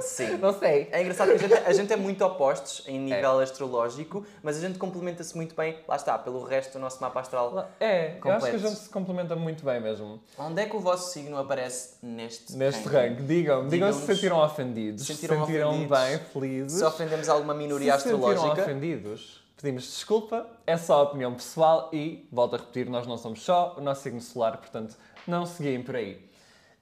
[0.00, 0.38] Sim.
[0.38, 0.88] Não sei.
[0.90, 4.60] É engraçado que a gente, a gente é muito opostos em nível astrológico, mas a
[4.60, 7.70] gente complementa-se muito bem, lá está, pelo resto do nosso mapa astral.
[7.78, 10.20] É, eu acho que a gente se complementa muito bem mesmo.
[10.38, 13.26] Onde é que o vosso signo aparece neste Neste ranking?
[13.26, 16.78] Digam-me, digam se se sentiram ofendidos, se sentiram sentiram ofendidos, bem, felizes.
[16.78, 22.26] Se ofendemos alguma minoria se sentiram astrológica, ofendidos, pedimos desculpa, é só opinião pessoal e,
[22.32, 24.96] volto a repetir, nós não somos só o nosso signo solar, portanto,
[25.26, 26.27] não seguiem por aí.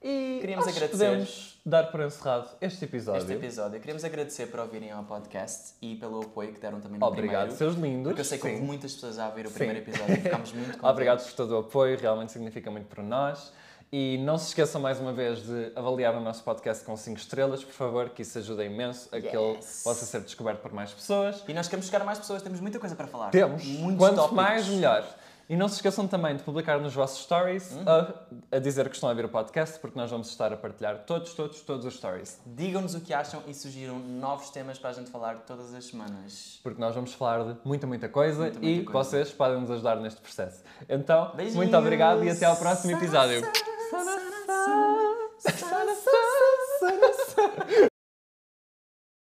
[0.09, 0.89] E Queríamos agradecer.
[0.91, 3.19] podemos dar por encerrado este episódio.
[3.21, 3.79] este episódio.
[3.81, 7.57] Queremos agradecer por ouvirem ao podcast e pelo apoio que deram também no Obrigado, primeiro.
[7.57, 8.03] seus lindos.
[8.07, 8.53] Porque eu sei que Sim.
[8.53, 9.55] houve muitas pessoas a ouvir o Sim.
[9.55, 10.89] primeiro episódio e ficámos muito contentes.
[10.89, 13.51] Obrigado por todo o apoio, realmente significa muito para nós.
[13.91, 17.63] E não se esqueçam mais uma vez de avaliar o nosso podcast com 5 estrelas,
[17.65, 19.81] por favor, que isso ajuda imenso a que ele Yes.
[19.83, 21.43] possa ser descoberto por mais pessoas.
[21.47, 23.29] E nós queremos chegar a mais pessoas, temos muita coisa para falar.
[23.31, 23.65] Temos.
[23.65, 24.35] Muitos Quanto tópicos.
[24.37, 25.05] mais, melhor.
[25.49, 27.83] E não se esqueçam também de publicar nos vossos stories uhum.
[27.87, 31.05] a, a, dizer que estão a ver o podcast, porque nós vamos estar a partilhar
[31.05, 32.39] todos, todos, todos os stories.
[32.45, 36.59] Digam-nos o que acham e sugiram novos temas para a gente falar todas as semanas.
[36.61, 39.09] Porque nós vamos falar de muita, muita coisa muita, muita e coisa.
[39.09, 40.61] vocês podem nos ajudar neste processo.
[40.89, 41.55] Então, Beijinhos.
[41.55, 43.41] muito obrigado e até ao próximo episódio.